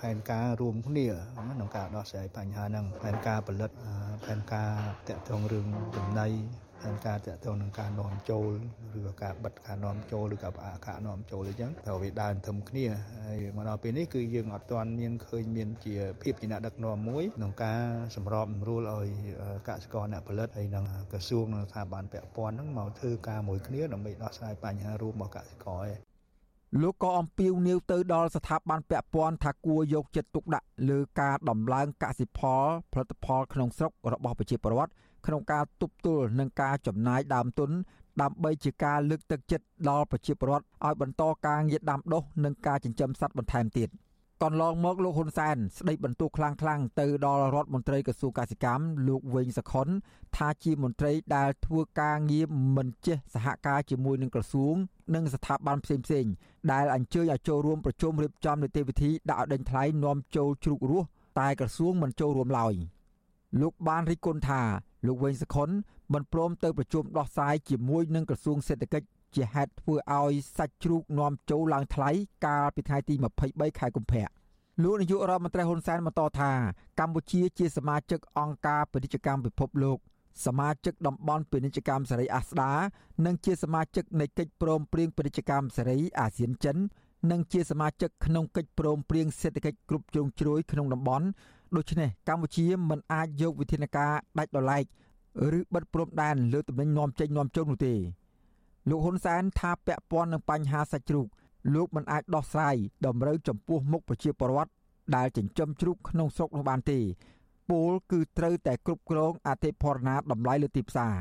[0.00, 1.06] ផែនការរួមគ្នា
[1.54, 3.70] ក្នុងការដោះស្រាយបញ្ហាហ្នឹងផែនការផលិត
[4.24, 4.70] ផែនការ
[5.08, 5.66] តាក់ទងរឿង
[5.96, 6.28] ចំណី
[6.84, 8.50] ហើយការតាក់ទងនឹងការនាំចូល
[8.98, 12.86] ឬក៏ការបិទការនាំចូលឬក៏ផ្អាកការនាំចូលអញ្ចឹងត្រូវវាដើរទៅគ្នា
[13.26, 17.80] ហើយមកដល់ពេលនេះគឺយើងអត់ទាន់មានឃើញមានជាភាពជាអ្នកដឹកនាំមួយក្នុងការ
[18.16, 19.08] សម្របសម្រួលឲ្យ
[19.68, 26.12] កសិករអ្នកផលិតហើយនឹងក្រសួងនិងស្ថាប័នពាក់ព័ន្ធហ្នឹងមកធ្វើការមួយគ្នាដើម្បីដោះស្រាយបញ្ហារួមរបស់កសិករឯង
[26.82, 34.92] លោកក៏អំពាវនាវទៅដល់ស្ថាប័នពាក់ព័ន្ធថាគួរយកចិត្តទុកដាក់លើការដំឡើងកសិផលផលិតផលក្នុងស្រុករបស់ប្រជាពលរដ្ឋ
[35.26, 37.70] ក្នុងការទប់ទល់នឹងការចំណាយដើមទុន
[38.22, 43.90] ដើម្បីជាការលើកទឹកចិត្តដល់ប្រជាពលរដ្ឋឲ្យបន្តការងារដាំដុះនិងការចិញ្ចឹមសត្វបន្ថែមទៀត
[44.42, 49.88] កន្លងមកលោកហ៊ុនសែនស្ដីបន្ទោសខ្លាំងៗទៅដល់រដ្ឋមន្ត្រីក្រសួងកសិកម្មលោកវិញសខុន
[50.36, 52.46] ថាជាមន្ត្រីដែលធ្វើការងារ
[52.76, 54.74] មិនចេះសហការជាមួយនឹងក្រសួង
[55.14, 56.32] និងស្ថាប័នផ្សេងៗ
[56.72, 61.06] ដែលអញ្ជើញឲ្យចូលរួមប្រជុំរៀបចំនីតិវិធីដាក់ឲ្យដេញថ្លៃនាំចូលជ្រូករស់
[61.38, 62.74] តែក្រសួងមិនចូលរួមឡើយ
[63.60, 64.62] លោកបានរិះគន់ថា
[65.06, 65.68] លោកវែងសខុន
[66.12, 72.10] មិនព្រមទៅប្រជុំដោះស្រាយជាមួយនឹងក្រសួងសេដ្ឋកិច្ចជាហេតុធ្វើឲ្យសាច់ជ្រូកនាំចូលឡើងថ្លៃ
[72.46, 73.14] កាលពីថ្ងៃទី
[73.46, 74.26] 23ខែកុម្ភៈ
[74.82, 76.52] លោកនាយករដ្ឋមន្ត្រីហ៊ុនសែនបន្តថា
[77.00, 79.98] កម្ពុជាជាសមាជិកអង្គការពាណិជ្ជកម្មពិភពលោក
[80.46, 82.72] សមាជិកតំបន់ពាណិជ្ជកម្មសេរីអាស្ដា
[83.26, 86.76] និងជាសមាជិកនៃកិច្ចព្រមព្រៀងពាណិជ្ជកម្មសេរីអាស៊ានចិន
[87.30, 91.26] និងជាសមាជិកក្នុងកិច្ចព្រមព្រៀងសេដ្ឋកិច្ចគ្រប់ជ្រុងជ្រោយក្នុងតំបន់
[91.75, 94.83] ដូច្នេះកម្ពុជាមិនអាចយកវិធានការដាច់ដោយឡែក
[95.57, 97.93] ឬបិទព្រំដែនលើទំនិញនាំចេញនាំចូលនោះទេ
[98.89, 101.27] លោកហ៊ុនសែនថាពាក់ព័ន្ធនឹងបញ្ហាសាច់ជ្រូក
[101.75, 102.75] លោកមិនអាចដោះស្រាយ
[103.05, 104.71] តម្រូវចំពោះមុខប្រជាពលរដ្ឋ
[105.15, 106.99] ដែលចិញ្ចឹមជ្រូកក្នុងស្រុកនោះបានទេ
[107.69, 111.15] ពលគឺត្រូវតែគ្រប់គ្រងអតិផរណាតម្លៃលើទីផ្សារ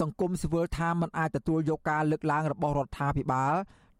[0.00, 3.54] សង្គមស៊ីវិលថាมันអាចទទួលយកការលើកឡើងរបស់រដ្ឋាភិបាល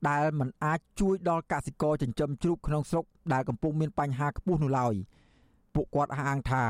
[0.09, 4.95] ដែលมันអាចជួយដល់កសិករចិញ្ចឹមជ្រូកក្នុងស្រុកដែលកំពុងមានបញ្ហាខ្ពស់នោះឡើយ
[5.76, 6.64] ពួកគាត់អះអាងថា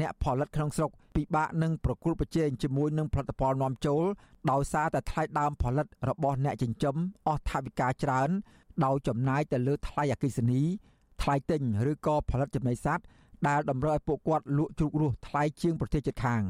[0.00, 4.04] អ្នកផលិតក្នុងស្រុកពិបាកនឹងប្រគល់ប្រជែងជាមួយនឹងផលិតផលនាំចូល
[4.50, 6.96] ដោយសារតែថ្លៃដើមផលិតរបស់អ្នកចិញ្ចឹម
[7.26, 8.30] អស់ថវិកាច្រើន
[8.84, 10.62] ដោយចំណាយទៅលើថ្លៃអគ្គិសនី
[11.22, 13.04] ថ្លៃទិញឬក៏ផលិតចំណីសត្វ
[13.48, 16.42] ដែលតម្រូវឲ្យពួកគាត់លក់ជ្រូករស់ថ្លៃជាងប្រទេសជិតខាង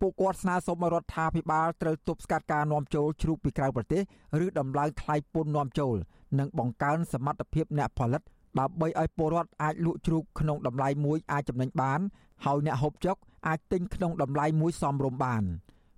[0.00, 4.02] ពួកគាត់ស្នើសុំឲ្យរដ្ឋាភិបាលត្រូវទប់ស្កាត់ការនាំចូលជ្រូកពីក្រៅប្រទេស
[4.44, 5.96] ឬដំឡើងថ្លៃពន្ធនាំចូល
[6.38, 8.22] និងបង្កើនសមត្ថភាពអ្នកផលិត
[8.60, 12.00] ដើម្បីឲ្យពលរដ្ឋអាចលក់ជ្រូកក្នុងតម្លៃមួយអាចចំណេញបាន
[12.44, 15.42] ហើយអ្នកហូបចុកអាចទិញក្នុងតម្លៃមួយសមរម្យបាន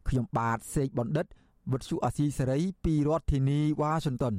[0.08, 1.26] ខ្ញុំបាទសេកបណ្ឌិត
[1.70, 4.36] វុទ្ធុអាស៊ីសេរី ពីរដ្ឋធានីវ៉ាស៊ីនតោន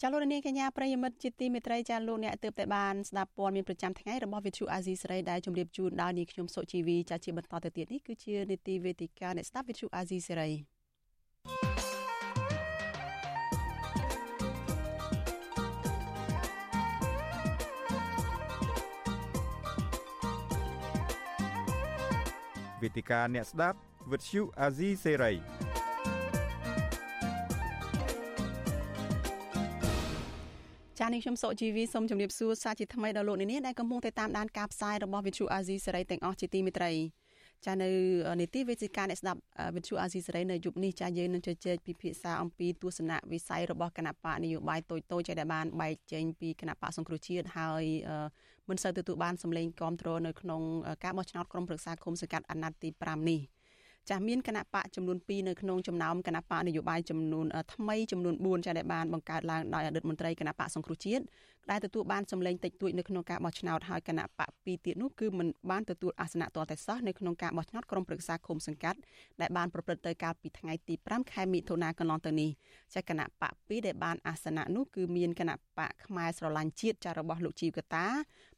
[0.00, 10.50] ចាលោកនាងកញ្ញាប្រិយមិត្តជាទីមេត្រីចាលោកអ្នកទើបតែបានស្ដាប់ព័ត៌មានប្រចាំថ្ងៃរបស់វិទ្យុអាស៊ីសេរីដែលជម្រាបជូនដល់នាងខ្ញុំសុជីវីចាជាបន្តទៅទៀតនេះគឺជានីតិវេទិកាអ្នកស្ដាប់វិទ្យុអាស៊ីសេរី
[22.84, 23.78] វេទិកាអ្នកស្ដាប់
[24.12, 25.32] វិទ្យុអាស៊ីសេរី
[30.98, 36.92] ចា៎នេះខ្ញុំសុជីវីសូមជម្រាបសួរសាជាថ្មីដល់លោកអ្នកនាងដែលកំពុងតែតាមដានការផ្សាយរបស់វិទ្យុអាស៊ីសេរីទាំងអស់ជាទីមេត្រី
[37.66, 37.90] ចានៅ
[38.40, 39.40] នីតិវេទិកាអ្នកស្ដាប់
[39.74, 47.84] វិទ្យុអាស៊ីសេរីនៅយប់នេះចាយើងនឹងជជែកពិភាក្សាអំពីទស្សនៈវិស័យរបស់គណៈបកនយោបាយតូចតូចដែលបានបែកចេញពីគណៈបកសង្គ្រោះជាតិហើយ
[48.68, 50.60] មិនសូវទទួលបានសម្លេងគ្រប់គ្រងនៅក្នុង
[51.04, 53.40] ការបោះឆ្នោតក្រុមប្រឹក្សាគុំសង្កាត់អាណត្តិទី5នេះ
[54.08, 61.24] ចាស់មានគណៈបកចំនួន2នៅក្នុងចំណោមគណៈបកនយោបាយចំនួនថ្មីចំនួន4ចាស់ដែលបានបង្កើតឡើងដោយអតីតមន្ត្រីគណៈបកសង្គ្រោះជាតិ
[61.70, 68.98] ដែលទទួលបានសម្លេងតិចតួចនៅក្នុងការបោះឆ្នោតហើយគណៈបក2ទៀតនោះគឺមិនបានទទួលអាសនៈទាល់តែសោះនៅក្នុងការបោះឆ្នោតក្រុមប្រឹក្សាឃុំសង្កាត់
[69.40, 72.50] ដែលបានប្រព្រឹត្តទៅកាលពីថ្ងៃទី5ខែមិថុនាកន្លងទៅនេះ
[72.94, 78.06] ចាគណៈបក2ដែលបានអាសនៈនោះគឺមានគណៈបកខ្មែរស្រឡាញ់ជាតិចារបស់លោកជីវកតា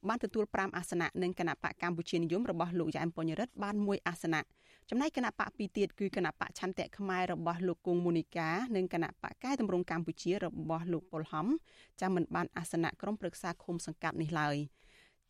[0.09, 4.43] បានទទួល5អាសនៈនិងគណៈបកកម្ពុជានិយមរបស់លោកយ៉ែមពញ្ញរិទ្ធបាន1អាសនៈ
[4.91, 11.47] ចំណែកគណៈបកពីរទៀតគឺគណៈបកឆន្ទៈខ្មែររបស់លោកគង់មូនីកានិងគណៈបកកែតម្រង់កម្ពុជារបស់លោកប៉ុលហំ
[12.01, 14.57] ចាំមិនបានអាសនៈក្រុមប្រឹក្សាឃុំសង្កាត់នេះឡើយ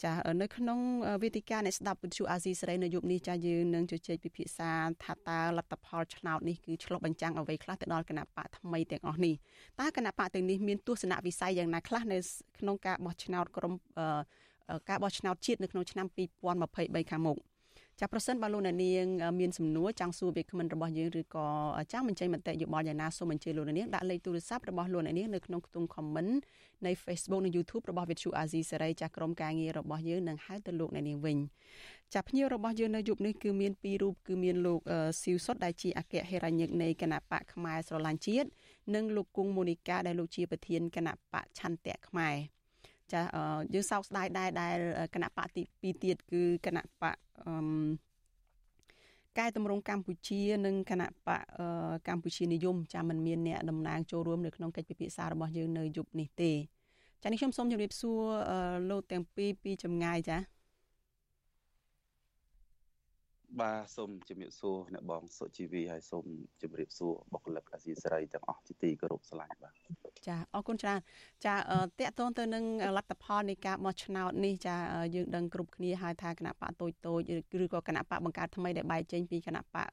[0.05, 0.13] ចា
[0.43, 0.79] នៅក្នុង
[1.23, 4.71] វេទិកានៃស្ដាប់វិទ្យុអាស៊ីសេរីនៅយប់នេះចាយើងនឹងជជែកពិភាក្សា
[5.05, 9.35] ថាតើលទ្ធផលឆ្នោតនេះគឺឆ្លុះបញ្ចាំងអ្វីខ្លះទៅដល់គណៈបកថ្មីទាំងអស់នេះ
[9.81, 12.19] តើគណៈបកទាំងនេះមានទស្សនវិស័យយ៉ាងណាខ្លះនៅ
[12.59, 13.73] ក្នុងការបោះឆ្នោតក្រុម
[14.89, 16.07] ការបោះឆ្នោតជាតិនៅក្នុងឆ្នាំ
[16.59, 17.39] 2023ខាងមុខ
[18.01, 19.07] ចាប្រសិនបើលោកអ្នកនាង
[19.41, 21.47] មានសំណួរចង់សួរវាគ្មិនរបស់យើងឬក៏
[21.93, 26.33] ចង់បញ្ចេញមតិយោបល់យ៉ាងណាសូមអញ្ជើញលោកអ្នកនាងដាក់លេខទូរស័ព្ទរបស់លោកអ្នកនាងនៅក្នុងខ្ទង់ comment
[26.87, 31.37] នៃ Facebook និង YouTube របស់ Vithu Azizi សេរីចាក្រុមការងាររបស់យើងនឹងហៅទៅលោកអ្នកនាងវិញ
[32.15, 34.81] ចាភ្ញៀវរបស់យើងនៅយប់នេះគឺមានពីររូបគឺមានលោក
[35.23, 38.49] ស៊ីវសុតដែលជាអគ្គហេរញ្ញិកនៃគណៈបកខ្មែរស្រឡាញ់ជាតិ
[38.95, 42.37] និងលោកគង់មូនីកាដែលលោកជាប្រធានគណៈបកឆន្ទៈខ្មែរ
[43.13, 43.23] ចា
[43.75, 44.79] យើងសោកស្ដាយដែរដែល
[45.15, 47.55] គណៈបកទី2ទៀតគឺគណៈបកអឺ
[49.39, 51.43] កែតម្រង់កម្ពុជានិងគណៈបក
[52.09, 56.53] កម្ពុជានិយមចាមិនមានអ្នកតំណាងចូលរួមនៅក្នុងកិច្ចពិភាក្សារបស់យើងនៅយប់នេះទេ
[57.23, 58.21] ចានេះខ្ញុំសូមជម្រាបសួរ
[58.91, 60.39] លោកទាំងពីរពីចម្ងាយចា
[63.61, 66.27] បាទសូមជំរាបសួរអ្នកបងសុជីវីហើយសូម
[66.63, 69.75] ជម្រាបសួរបុគ្គលិកអាស៊ីសេរីទាំងអស់ជាទីគោរពស្រឡាញ់បាទ
[70.29, 71.01] ចាអរគុណច្រើន
[71.47, 71.59] ចាត
[72.09, 72.65] កតងទៅនឹង
[72.97, 74.77] លទ្ធផលនៃការបោះឆ្នោតនេះចា
[75.15, 79.87] យើងដឹងគ្រប់គ្នាហើយថាគណៈបកតូចតូចឬក៏គណៈបកបង្កើតថ្មីដែលបែកចេញពីគណៈបក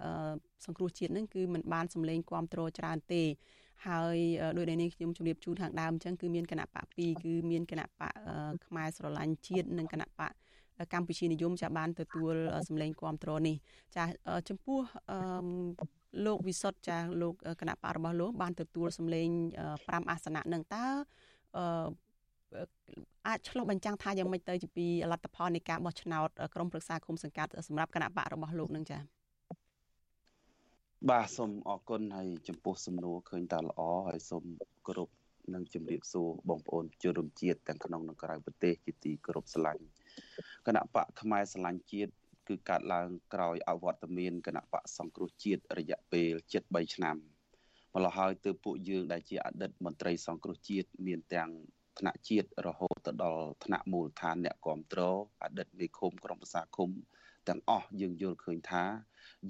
[0.66, 3.24] សង្គ្រោះជាតិនឹងគឺมันបានសម្លេងគ្រប់គ្រងច្រើនទេ
[3.88, 4.18] ហើយ
[4.58, 8.14] ដោយដែលនេះខ្ញុំជម្រាបជូនខាងដើមអញ្ចឹងគឺមានគណៈបក2គឺមានគណៈបក
[8.66, 10.34] ខ្មែរស្រឡាញ់ជាតិនិងគណៈបក
[10.94, 12.34] កម្ពុជានិយមចាបានទទួល
[12.68, 13.56] សម្លេងគ្រប់គ្រងនេះ
[13.96, 14.04] ចា
[14.50, 14.80] ចំពោះ
[16.26, 19.30] លោកវិសុទ្ធចាលោកគណៈបករបស់លោកបានទទួលសម្លេង
[19.74, 20.86] 5អាសនៈនឹងតើ
[23.28, 29.00] អាចឆ្លុះបញ្ចាំងថាយ៉ាងម៉េចទៅពីលទ្ធផលនៃការបោះឆ្នោតក្រុមប្រឹក្សាគុំសង្កាត់សម្រាប់គណៈបករបស់លោកនឹងចា
[31.10, 34.44] បាទសូមអរគុណហើយចំពោះសំណួរឃើញតើល្អហើយសូម
[34.88, 35.10] គោរព
[35.54, 39.84] និងជម្រាបសួរបងប្អូនជនរួមជាតិទាំងក្នុងនិងក្រៅប្រទេសជាទីគោរពស្រឡាញ់
[40.68, 42.12] គណៈបកខ្មែរស្រឡាញ់ជាតិ
[42.48, 46.34] គឺកាត់ឡើងក្រោយអវត្តមានគណៈបកសង្គ្រោះជាតិរយៈពេល
[46.64, 47.18] 73ឆ្នាំ
[47.96, 51.50] ម្ល៉េះហើយទើបពួកយើងដែលជាអតីតមន្ត្រីសង្គ្រោះជាតិមានទាំង
[52.00, 56.90] ថ្នាក់ជាតិរហូតទៅដល់ថ្នាក់មូលដ្ឋានអ្នកគ្រប់គ្រងអតីតមេឃុំក្រុមប្រឹក្សាឃុំ
[57.48, 58.84] ទាំងអស់យើងយល់ឃើញថា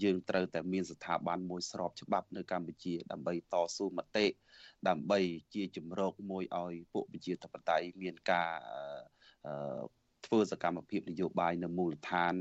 [0.04, 4.26] យើងត្រូវតែមានស្ថាប័នមួយស្របច្បាប់នៅកម្ពុជា ដើម្បីតស៊ូមតិ
[4.88, 5.20] ដើម្បី
[5.54, 8.52] ជាជំរកមួយឲ្យពួកប្រជាធិបតេយ្យមានការ
[10.34, 12.34] ធ្វើសកម្មភាពនយោបាយនៅមូលដ្ឋាន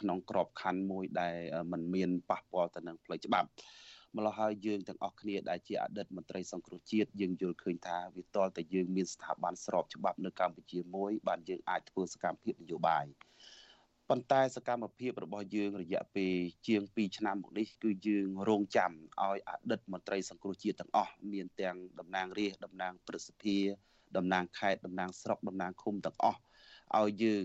[0.00, 1.36] ក្នុងក្របខ័ណ្ឌមួយដែល
[1.72, 3.48] มันមានប៉ះពាល់ទៅនឹងផ្លូវច្បាប់
[4.16, 13.04] ម្ល៉េះហើយយើងទាំងអស់គ្នាដែលជាអតីតមន្ត្រីសង្គ្រោះជាតិយើងយល់ឃើញថាវាតលតែយើងមានស្ថាប័នស្របច្បាប់នៅកម្ពុជាមួយបានយើងអាចធ្វើសកម្មភាពនយោបាយ
[14.08, 16.34] ប៉ុន្តែសកម្មភាពរបស់យើងរយៈពេល
[16.66, 23.58] ជាង2ឆ្នាំមកនេះគឺយើងរងចាំឲ្យអតីតមន្ត្រីសង្គ្រោះជាតិទាំងអស់មានទាំងតំណាងរាស្ត្រតំណាងព្រឹទ្ធសភា
[24.16, 26.40] តំណាងខេត្តតំណាងស្រុកតំណាងឃុំទាំងអស់
[26.96, 27.44] ឲ្យយើង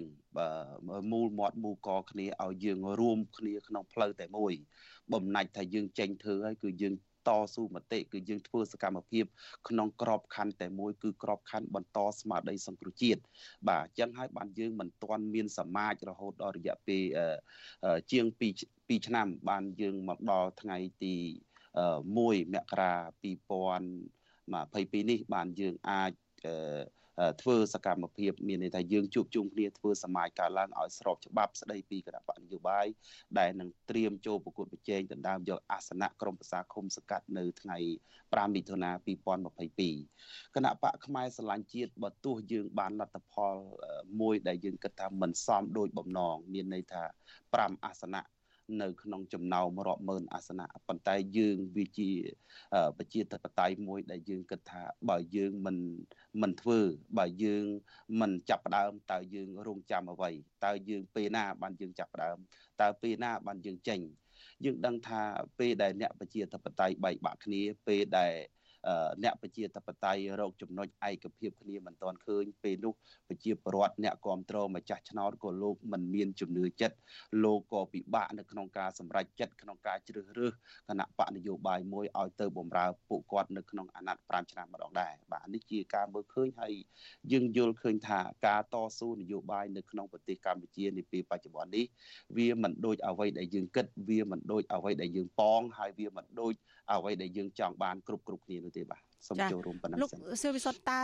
[1.12, 4.54] មូលមាត់មូលកគ្នាឲ្យយើងរួមគ្នាក្នុងផ្លូវតែមួយ
[5.14, 6.96] បំណាច់ថាយើងចេញធ្វើហើយគឺយើង
[7.28, 9.26] តស៊ូមតិគឺយើងធ្វើសកម្មភាព
[9.70, 13.22] ក្នុងក្របខ័ណ្ឌតែមួយគឺក្របខ័ណ្ឌបន្តស្មារតីសង្គ្រោះជាតិ
[13.70, 17.04] បាទអញ្ចឹងហើយបានយើងមិនទាន់មានសមាជរហូតដល់រយៈពេល
[18.12, 18.42] ជាង2
[19.00, 21.16] 2ឆ្នាំបានយើងមកដល់ថ្ងៃទី
[21.84, 22.18] 1
[22.54, 26.12] មករា2022នេះបានយើងអាច
[27.42, 32.86] ធ្វើសកម្មភាពមានន័យថាយើងជួបជុំគ្នាធ្វើសមាជកើតឡើងឲ្យស្របច្បាប់ស្ដីពីគណៈបកនយោបាយ
[33.40, 37.78] ដែលនឹងត្រៀមចូលប្រកួតប្រជែងដណ្ដើមយកអាសនៈក្រុមប្រឹក្សាឃុំសង្កាត់នៅថ្ងៃ
[38.44, 38.92] 5មិថុនា
[39.74, 43.56] 2022គណៈបកផ្នែកស្រឡាញ់ជាតិបើទោះយើងបានលទ្ធផល
[44.22, 47.04] មួយដែលយើងគិតថាមិនសមដូចបំណងមានន័យថា
[47.44, 48.33] 5អាសនៈ
[48.82, 52.12] នៅក្នុងចំណោមរាប់ម៉ឺនអាសនៈប៉ុន្តែយើងវាជា
[52.98, 55.78] ប្រជាធិបតេយ្យមួយដែលយើងគិតថាបើយើងមិន
[56.42, 56.80] មិនធ្វើ
[57.18, 57.66] បើយើង
[58.22, 60.32] មិនចាប់ផ្ដើមតើយើងរងចាំអ្វី
[60.66, 62.38] តើយើងពេលណាបានយើងចាប់ផ្ដើម
[62.82, 64.00] តើពេលណាបានយើងចេញ
[64.66, 65.22] យើងដឹងថា
[65.60, 68.34] ពេលដែលអ្នកប្រជាធិបតេយ្យបែកបាក់គ្នាពេលដែល
[69.24, 72.94] អ្នកប្រជាធិបតេយ្យរកចំណុចឯកភាពគ្នាមិនទាន់ឃើញពេលនោះ
[73.28, 76.96] ប្រជាពលរដ្ឋអ្នកគ្រប់គ្រងម្ចាស់ឆ្នោតក៏លោកមិនមានជំនឿចិត្ត
[77.44, 80.54] លោកក៏ពិបាកនៅក្នុងការសម្រេចចិត្តក្នុងការជ្រើសរើស
[80.90, 86.74] គណៈបកនយោបាយមួយឲ្យទៅបម្រើពួកគាត់នៅក្នុងអាណត្តិ5ឆ្នាំម្ដងដែរបាទនេះជាការមើលឃើញហើយ
[87.32, 91.86] យើងយល់ឃើញថាការតស៊ូនយោបាយនៅក្នុងប្រទេសកម្ពុជានាពេលបច្ចុប្បន្ននេះ
[92.38, 96.54] វាមិនដូចអ្វីដែលយើងគិតវាមិនដូចអ្វីដែលយើងប៉ងហើយវាមិនដូច
[96.92, 100.10] អ្វីដែលយើងចង់បានគ្រប់គ្រប់គ្នានោះទេបាទសូមចូលរួមប៉ុណ្ណឹងលោក
[100.42, 101.02] សឿវិសុទ្ធតើ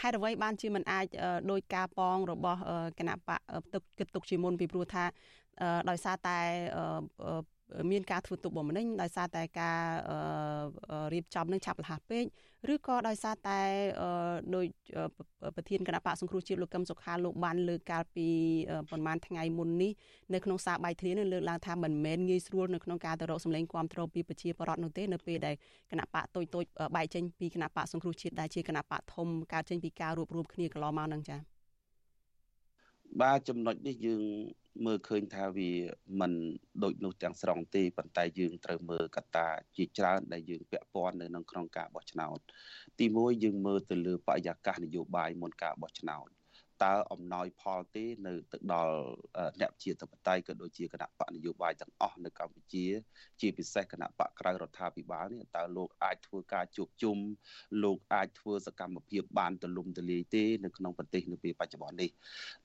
[0.00, 1.06] ហេតុអ្វីបានជាមិនអាច
[1.50, 2.60] ដោយការប៉ងរបស់
[2.98, 3.40] គណៈបក
[3.72, 5.04] ទឹកគិតទុកជាមុនពីព្រោះថា
[5.90, 6.38] ដោយសារតែ
[7.90, 9.80] មានការធ្វើទុកបុកម្នេញដោយសារតែការ
[11.12, 12.24] រៀបចំនឹងឆាប់រហ័សពេក
[12.72, 13.60] ឬក៏ដោយសារតែ
[14.54, 14.66] ដោយ
[15.56, 18.28] ប្រធានគណៈបកសង្គ្រោះជាតិលោកកឹមសុខាលោកបានលើកកាលពី
[18.90, 19.92] ប្រហែលថ្ងៃមុននេះ
[20.34, 25.54] នៅក្នុងសារបាយធ្លានឹងលើកឡើងថាមិនមែនងាយស្រួលនៅក្នុងការទៅរកសម្លេងគាំទ្រពីប្រជាពលរដ្ឋនោះទេនៅពេលដែល
[25.90, 26.64] គណៈបកតូចតូច
[26.96, 31.40] បែកចេញពីគណៈបកសង្គ្រោះជាតិដែលជាគណៈបកធំកើតចេញពីការរួបរวมគ្នាកន្លងមកនឹងចា៎
[33.20, 34.22] បាទចំណុចនេះយើង
[34.84, 35.70] មើលឃើញថាវា
[36.20, 36.32] មិន
[36.82, 42.38] ដូចនោះទាំងស្រុងទេប៉ុន្តែយើងត្រូវមើលកត្តាជាច្រើនដែលយើងពាក់ព័ន្ធនៅក្នុងក្នុងការបោះឆ្នោត
[42.98, 46.28] ទី1យើងមើលទៅលើបរិយាកាសនយោបាយមុនការបោះឆ្នោត
[46.84, 48.96] តើអំណោយផលទេនៅទៅដល់
[49.60, 52.86] អ្នកជាធិបតេយ្យក៏ដូចជាគណៈបកនយោបាយទាំងអស់នៅកម្ពុជា
[53.40, 57.18] ជាពិសេសគណៈបកក្រៅរដ្ឋាភិបាលនេះតើលោកអាចធ្វើការជួបជុំ
[57.82, 62.10] លោកអាចធ្វើសកម្មភាពបានទលំទលាយទេនៅក្នុងប្រទេសនៅពេលបច្ចុប្បន្ននេះ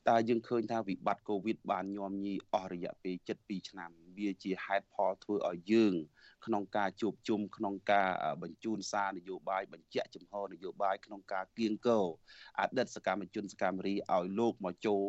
[0.10, 5.96] តើយើងឃើញថាវិបត្តិកូវីដបានញោមញីអស់រយៈពេល72ឆ្នាំវាជាហេតុផលធ្វើឲ្យយើង
[6.46, 8.10] ក្នុងការជួបជុំក្នុងការ
[8.42, 12.06] បញ្ជូនសារនយោបាយបញ្ជាក់ចំហនយោបាយក្នុងការគៀងគរ
[12.60, 15.04] អតីតសកម្មជនសកម្មរីឲ្យលោកមកចូល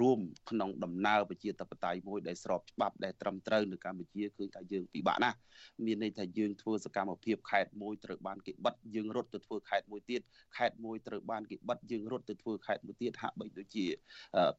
[0.00, 0.20] រួម
[0.50, 5.38] ក្នុងដំណើរប្រជាធិបតេយ្យមួយដែលស្របច្បាប់ដែលត្រឹមត្រូវនៅកម្ពុជាគឺថាយើងពិបាកណាស់
[5.84, 10.20] មានន័យថាយើងធ្វើសកម្មភាពខេត្តមួយត្រូវបានគេបិទយើងរត់ទៅធ្វើខេត្តមួយទៀត
[10.56, 13.86] ខេត្តមួយត្រូវបានគេបិទយើងរត់ទៅធ្វើខេត្តមួយទៀតហាក់បីដូចជា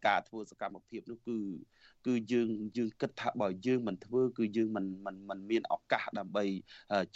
[0.08, 1.40] ការធ្វើសកម្មភាពនោះគឺ
[2.08, 6.46] គឺយើងយើងគិតថាបើយើងមិនធ្វើគឺយើងមិនមិនមិនមានឱកាសដើម្បី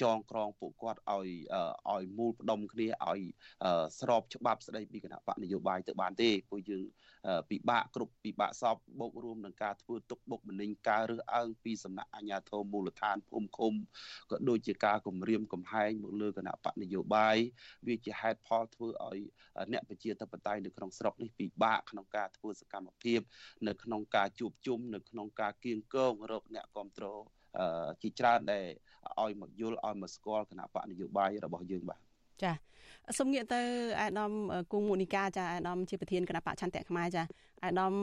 [0.01, 1.29] ចងក្រងពួកគាត់ឲ្យ
[1.93, 3.21] ឲ្យមូលផ្ដុំគ្នាឲ្យ
[3.99, 6.85] ស្របច្បាប់ស្ដីពីគណៈបកនយោបាយទៅបានទេព្រោះយើង
[7.49, 13.73] ពិបាកគ្រប់ពិបាកសពបូករួមនឹងការធ្វើទុកបុកម្នេញការរើសអើងពីសំណាក់អាជ្ញាធរមូលដ្ឋានភូមិឃុំ
[14.31, 17.37] ក៏ដូចជាការគម្រាមកំហែងមកលើគណៈបកនយោបាយ
[17.87, 19.19] វាជាហេតុផលធ្វើឲ្យ
[19.71, 23.19] អ្នកប្រជាធិបតេយ្យនៅក្នុងស្រុកនេះពិបាកក្នុងការធ្វើសកម្មភាព
[23.67, 27.23] នៅក្នុងការជួបជុំនៅក្នុងការគៀងគងរកអ្នកគ្រប់គ្រង
[28.01, 28.65] ជាច្រើនដែល
[29.21, 31.99] ឲ្យមកយល់ឲ្យមកស្គាល់គណៈបកនយោបាយរបស់យើងបាទ
[32.43, 32.51] ចា
[33.17, 33.61] សូមងាកទៅ
[33.99, 34.31] អាដាម
[34.71, 37.23] គង់មុនីកាចាអាដាមជាប្រធានគណៈបកឆន្ទៈខ្មែរចា
[37.65, 37.93] អាដាម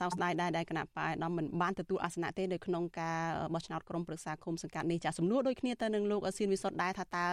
[0.00, 3.18] សោកស្ដាយដែរដែលគណៈបកអាដាមមិនបានទទួលអាសនៈទេនៅក្នុងការ
[3.54, 7.24] បោះឆ្នោតក្រុមប្រឹក្សាគុំសង្កាត់នេះចាសំណួរដូចគ្នាទៅនឹងលោកសៀនវិសុទ្ធដែរថាតើ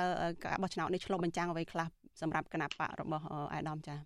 [0.46, 1.88] ការបោះឆ្នោតនេះឆ្លុះបញ្ចាំងអ្វីខ្លះ
[2.22, 3.24] សម្រាប់គណៈបករបស់
[3.54, 4.00] អាដាមចា៎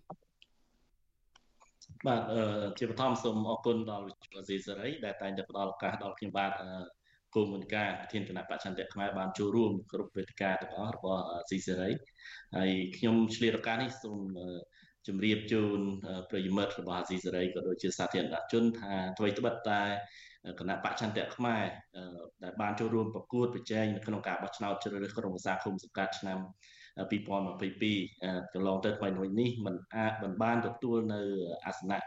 [2.06, 2.20] បាទ
[2.78, 6.52] ជាបឋមសូមអរគុណដល់វិទ្យុអេស៊ីសេរីដែលតែងតែផ្ដល់ឱកាសដល់ខ្ញុំបាទ
[7.34, 11.90] គោលមន្តការប្រធានគណៈបច្ឆន្ទៈខ្មែរបានចូលរួមគ្រប់វេទិកាទាំងអស់របស់ស៊ីសេរី
[12.56, 14.18] ហើយខ្ញុំឆ្លៀតឱកាសនេះសូម
[15.06, 15.80] ជម្រាបជូន
[16.30, 19.82] ប្រិយមិត្តរបស់អាស៊ីសេរីក៏ដូចជាសាធារណជនថាអ្វីត្បិតតែ
[20.60, 21.64] គណៈបច្ឆន្ទៈខ្មែរ
[22.44, 26.38] ដែលបានចូលរួមប្រកួតប្រជែងនៅក្នុងការបោះឆ្នោតជ្រើសរើសក្រុមប្រឹក្សាគុំសង្កាត់ឆ្នាំ
[27.10, 31.20] 2022កន្លងទៅថ្មីមួយនេះมันអាចមិនបានទទួលនៅ
[31.66, 32.00] អាសនៈ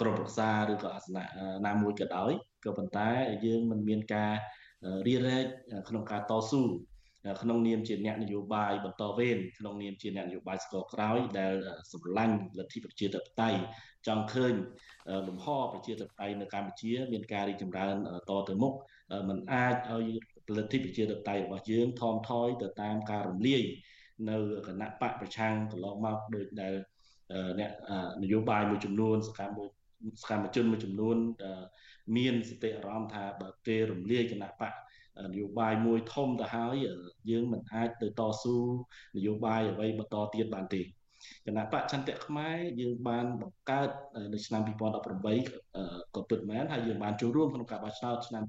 [0.00, 1.24] ក្រុមប្រឹក្សាឬក៏អាសនៈ
[1.66, 2.32] ណាមួយក៏ដោយ
[2.64, 3.08] ក៏ប៉ុន្តែ
[3.46, 4.32] យើងមិនមានការ
[5.06, 5.44] រៀបរែក
[5.88, 6.62] ក្នុងការតស៊ូ
[7.42, 11.52] ក្នុងនាមជាអ្នកនយោបាយបន្តវេនក្នុងនាមជាអ្នកនយោបាយស្គរក្រោយដែល
[11.92, 13.60] សម្លាញ់លទ្ធិប្រជាធិបតេយ្យ
[14.06, 14.54] ចង់ឃើញ
[15.28, 17.94] លំហប្រជាធិបតេយ្យនៅកម្ពុជា មានការរីកចម្រើន
[18.30, 18.72] តទៅមុខ
[19.28, 20.08] มันអាចឲ្យ
[20.56, 23.62] លទ្ធិប្រជាធិបតេយ្យរបស់យើងថមថយទៅតាមការរំលាយ
[24.30, 26.74] នៅគណៈបកប្រឆាំងកន្លងមកដោយដែល
[27.60, 27.70] អ្នក
[28.22, 29.58] នយោបាយមួយចំនួនសកម្ម
[30.22, 31.16] សកម្មជនមួយចំនួន
[32.16, 34.72] មានសតិអារម្មណ៍ថាបើគេរំលាយគណៈបក
[35.32, 36.74] នយោបាយមួយធំទៅហើយ
[37.30, 38.58] យើងមិនអាចទៅតស៊ូ
[39.16, 43.88] នយោបាយអ្វីបន្តទៀតបានទេគណៈបច្ឆន្ទៈខ្មែរយើងបានបង្កើត
[44.32, 48.42] នៅឆ្នាំ2018ក៏ពិតមែនហើយយើងបានចូលរួមក្នុងការបោះឆ្នោតឆ្នាំ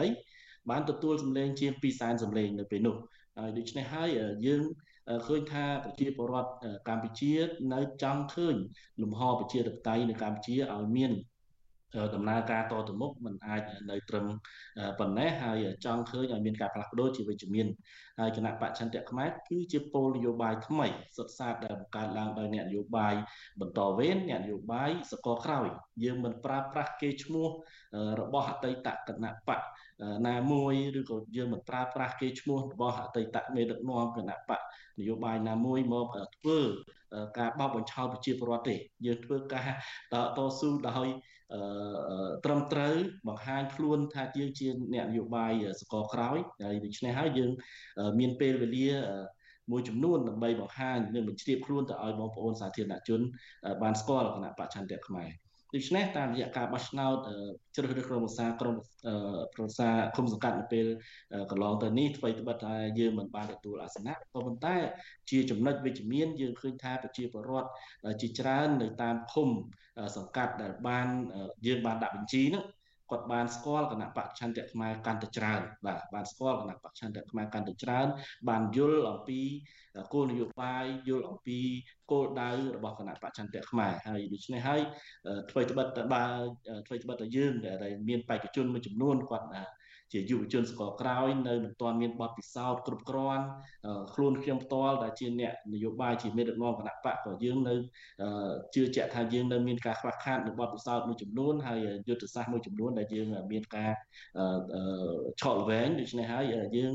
[0.00, 2.96] 2018បានទទួលសម្លេងជាង2សែនសម្លេងនៅពេលនោះ
[3.38, 4.08] ហើយដូច្នេះហើយ
[4.46, 4.62] យើង
[5.26, 6.50] ឃើញថាប្រជាពលរដ្ឋ
[6.88, 7.32] កម្ពុជា
[7.72, 8.56] នៅចង់ឃើញ
[9.02, 11.12] លំហប្រជាធិបតេយ្យនៅកម្ពុជាឲ្យមាន
[12.14, 14.26] ដំណើរការតទៅមុខมันអាចនៅត្រឹម
[14.98, 17.66] ប៉ុណ្ណេះហើយចង់ឃើញឲ្យមានការផ្លាស់ប្ដូរជាវិជ្ជមាន
[18.20, 20.86] ហើយគណៈបច្ឆន្ទៈខ្មែរគឺជាគោលនយោបាយថ្មី
[21.16, 23.14] សុទ្ធសាធដែលបង្កើតឡើងដោយអ្នកនយោបាយ
[23.60, 25.66] បន្តវេនអ្នកនយោបាយសកលក្រោយ
[26.04, 27.48] យើងមិនប្រើប្រាស់គេឈ្មោះ
[28.20, 29.60] របស់អតីតគណៈបក
[30.28, 34.60] ណាមួយឬក៏យើងមិនប្រើប្រាស់គេឈ្មោះរបស់អតីតមេដឹកនាំគណៈបក
[35.00, 36.58] នយោបាយណាមួយមកធ្វើ
[37.38, 38.76] ការបោកបញ្ឆោតប្រជាពលរដ្ឋទេ
[39.06, 39.68] យើងធ្វើការ
[40.38, 41.06] តស៊ូដោយ
[42.44, 42.94] ត្រឹមត្រូវ
[43.28, 47.50] បង្ហាញខ្លួនថាយើងជាអ្នកនយោបាយសកលក្រោយហើយដូច្នេះហើយយើង
[48.20, 48.90] មានពេលវេលា
[49.70, 53.20] មួយចំនួនដើម្បីបង្ហាញនិងបញ្ជ្រាបខ្លួនទៅឲ្យបងប្អូនសាធារណជន
[53.82, 55.30] បានស្គាល់គណៈបច្ឆន្ទៈខ្មែរ
[55.74, 57.16] ដូច្នេះតាមរយៈការបោះឆ្នោត
[57.76, 58.74] ជ្រើសរើសក្រុមប្រឹក្សាក្រុម
[59.54, 60.86] ប្រឹក្សាគុំសង្កាត់នៅពេល
[61.50, 64.76] កន្លងទៅនេះអ្វីត្បិតថាយើងមិនបានទទួលអាសនៈក៏ប៉ុន្តែ
[65.30, 67.68] ជាចំណុចវិជ្ជមានយើងឃើញថាប្រជាពលរដ្ឋ
[68.20, 69.48] ជាច្រើននៅតាមឃុំ
[70.16, 71.06] សង្កាត់ដែលបាន
[71.66, 72.62] យើងបានដាក់បញ្ជីនោះ
[73.10, 78.06] គាត់បានស្គាល់គណៈបច្ឆន្ទៈខ្មែរកាន់តែច្រើនបាទបានស្គាល់គណៈបច្ឆន្ទៈខ្មែរកាន់តែច្រើន
[78.48, 79.40] បានយល់អំពី
[80.12, 81.58] គោលនយោបាយយល់អំពី
[82.10, 84.80] គោលដៅរបស់គណៈបច្ឆន្ទៈខ្មែរហើយដូច្នេះហើយ
[85.50, 86.24] អ្វីត្បិតតែបើ
[86.86, 89.46] អ្វីត្បិតតែយើងដែលមានបេក្ខជនមួយចំនួនគាត់
[90.12, 93.44] ជាយុវជនសកលក្រោយនៅមិនទាន់មានបទពិសោធន៍គ្រប់គ្រាន់
[94.14, 97.74] ខ្លួនខ្ញុំផ្ទាល់ដែលជាអ្នកនយោបាយជាមេដឹកនាំគណៈបកក៏យើងនៅ
[98.74, 103.92] ជឿជាក់ថាយើងនៅមានការខ្វះខាតនៅបទពិសោធន៍មួយចំនួនហើយយុទ្ធសាស្ត្រមួយចំនួនដែលយើងមានការ
[105.40, 106.44] ឆក់ល្វែងដូច្នេះហើយ
[106.76, 106.92] យើង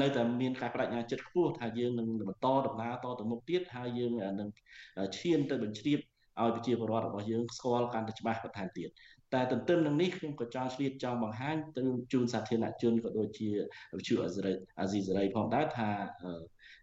[0.00, 4.48] នៅតែមានការបដិញ្ញាចិត្តខ្ពស់ថាយើងនឹងបន្តដំណើរតទៅមុខទៀតហើយយើងនឹង
[5.18, 5.98] ឈានទៅបញ្ជ្រាប
[6.42, 8.90] ឲ្យប្រជាពលរដ្ឋរបស់យើងស្គាល់កាន់តែច្បាស់បន្ថែមទៀត
[9.34, 13.48] តែទន្ទឹមនឹងនេះខ្ញុំក៏ចង់ឆ្លៀតចង់បង្ហាញទៅជូនសាធារណជនក៏ដូចជា
[13.96, 15.88] វិទ្យុអាស៊ីសេរីផងដែរថា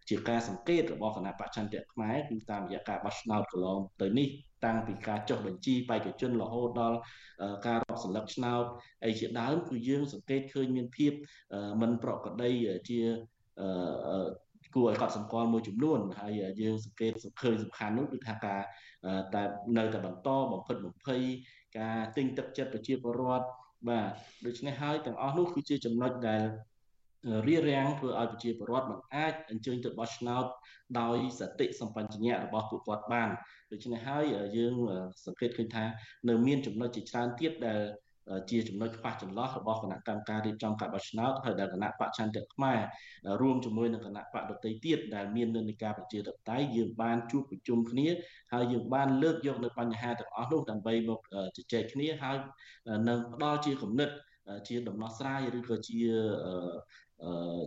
[0.08, 4.28] ជាការសង្កេតរបស់គណៈបច្ឆន្ទៈខ្មែរគឺតាមរយៈការបោះឆ្នោតកន្លងទៅនេះ
[4.64, 6.98] តាំងពីការចុះបញ្ជីបេក្ខជនរហូតដល់
[7.66, 8.64] ការរាប់សន្លឹកឆ្នោត
[9.04, 11.12] អីជាដើមគឺយើងសង្កេតឃើញមានភាព
[11.80, 12.50] មិនប្រក្រតី
[12.88, 13.00] ជា
[14.74, 18.60] គួរឲ្យកត់សម្គាល់មួយចំនួនហើយយើងសង្កេតឃើញសំខាន់នោះគឺថាការ
[19.34, 19.42] តែ
[19.78, 21.22] នៅតែបន្តបំផិតបំភ័យ
[21.78, 23.46] ការទិញទឹកចិត្តប្រជាពលរដ្ឋ
[23.88, 24.10] បាទ
[24.46, 26.42] ដូច្នេះហើយទាំងអស់នោះគឺជាចំណុចដែល
[27.46, 30.44] រារាំងធ្វើឲ្យប្រជាពលរដ្ឋមិនអាចអញ្ជើញទៅបោះឆ្នោត
[31.00, 33.28] ដោយសតិសម្បញ្ញៈរបស់ពួកគាត់បាន
[33.72, 34.24] ដូច្នេះហើយ
[34.56, 34.74] យើង
[35.24, 35.84] សង្កេតឃើញថា
[36.28, 37.80] នៅមានចំណុចជាច្រើនទៀតដែល
[38.50, 42.80] ជាចំណុចខ្វះចន្លោះរបស់គណៈកម្មការរៀបចំការបោះឆ្នោតហើយដែលគណៈបច្ឆន្ទៈខ្មែរ
[43.40, 48.08] រួមជាមួយនឹងគណៈបកដទៃទៀតដែលមាននិន្នាការប្រជាធិបតេយ្យយើងបានជួបប្រជុំគ្នា
[48.52, 51.20] ហើយយើងបានលើកយកនៅបញ្ហាទាំងអស់នោះដើម្បីមក
[51.56, 52.36] ជជែកគ្នាហើយ
[53.08, 54.10] នឹងផ្ដល់ជាគំនិត
[54.68, 55.98] ជាដំណោះស្រាយឬក៏ជា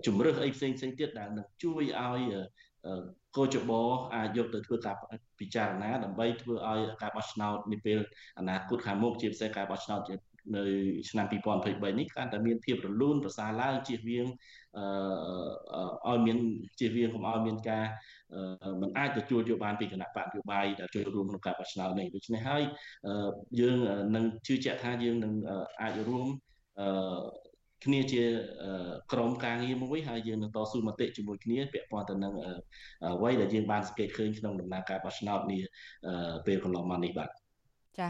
[0.05, 2.21] ជំរឿសអីផ្សេងផ្សេងទៀតដែលនឹងជួយឲ្យ
[3.37, 3.71] កោចប
[4.15, 4.95] អាចយកទៅធ្វើការ
[5.39, 7.97] ពិចារណាដើម្បីធ្វើឲ្យការបោះឆ្នោតនាពេល
[8.39, 9.99] អនាគតខាងមុខជាពិសេសការបោះឆ្នោត
[10.55, 10.63] នៅ
[11.09, 14.27] ឆ្នាំ2023នេះកាន់តែមានភាពរលូនប្រសើរឡើងជៀសវាង
[16.07, 16.37] អឺឲ្យមាន
[16.79, 17.85] ជៀសវាងកុំឲ្យមានការ
[18.81, 22.63] មិនអាចទទួលយកបានពីគណៈបកនយោបាយដែលចូលរួមក្នុងការបោះឆ្នោតនេះដូច្នេះហើយ
[23.59, 23.77] យើង
[24.15, 25.33] នឹងជឿជាក់ថាយើងនឹង
[25.81, 26.27] អាចរួម
[27.85, 28.23] គ្នាជា
[29.13, 32.33] ក្រុមការងារមួយហើយយើងនឹងតស៊ូមតិជាមួយគ្នាពាក់ព័ន្ធទៅនឹង
[33.15, 35.61] អ្វីដែលយើងបានសង្កេតឃើញក្នុងដំណើរការបោះឆ្នោតនេះ
[36.45, 37.29] ពេលកន្លងមកនេះបាទ
[37.99, 38.09] ចា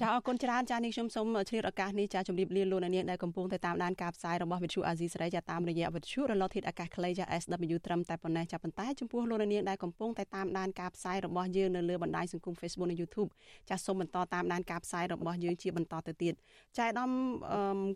[0.00, 13.30] ចាអរគុណច្រើនចានេះខ្ញុំសូមឆ្លៀតឱកាសនេះចាជម្រាបលាលោកអ្នកនាងដែលកំពុងតែតាមដានការផ្សាយរបស់វិទ្យុអាស៊ីសេរីចាតាមរយៈវិទ្យុរលកធាតុអាកាសខ្លីចា SW ត្រឹមតែប៉ុណ្ណេះចាប៉ុន្តែចំពោះលោកអ្នកនាងដែលកំពុងតែតាមដានការផ្សាយរបស់យើងនៅលើបណ្ដាញសង្គម Facebook និង YouTube
[13.70, 16.34] ចាសូមបន្តតាមដានការផ្សាយរបស់យើងជាបន្តទៅទៀត
[16.76, 17.10] ចាអាដាម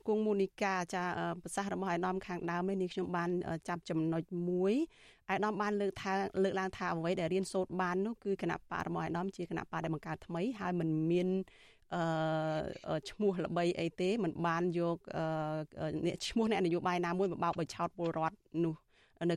[0.08, 1.04] គង់មូនីកាចា
[1.42, 3.30] ប្រសាសន៍របស់អាដាមខាងដើមនេះខ្ញុំបាន
[3.68, 4.74] ចាប់ចំណុចមួយ
[5.30, 11.28] អាដាមបានលើកថាលើកឡើងថាអ្វីដែលរៀនសូត្របាននោះគឺគណៈបករបស់អាដាមជាគណៈបកដែលបង្កើតថ្មីហើយมันមាន
[11.94, 14.98] អឺឈ្មោះល្បីអីទេมันបានយក
[16.06, 18.74] អ្នកឈ្មោះអ្នកនយោបាយណាមួយមកបោកបិឆោតពលរដ្ឋនោះ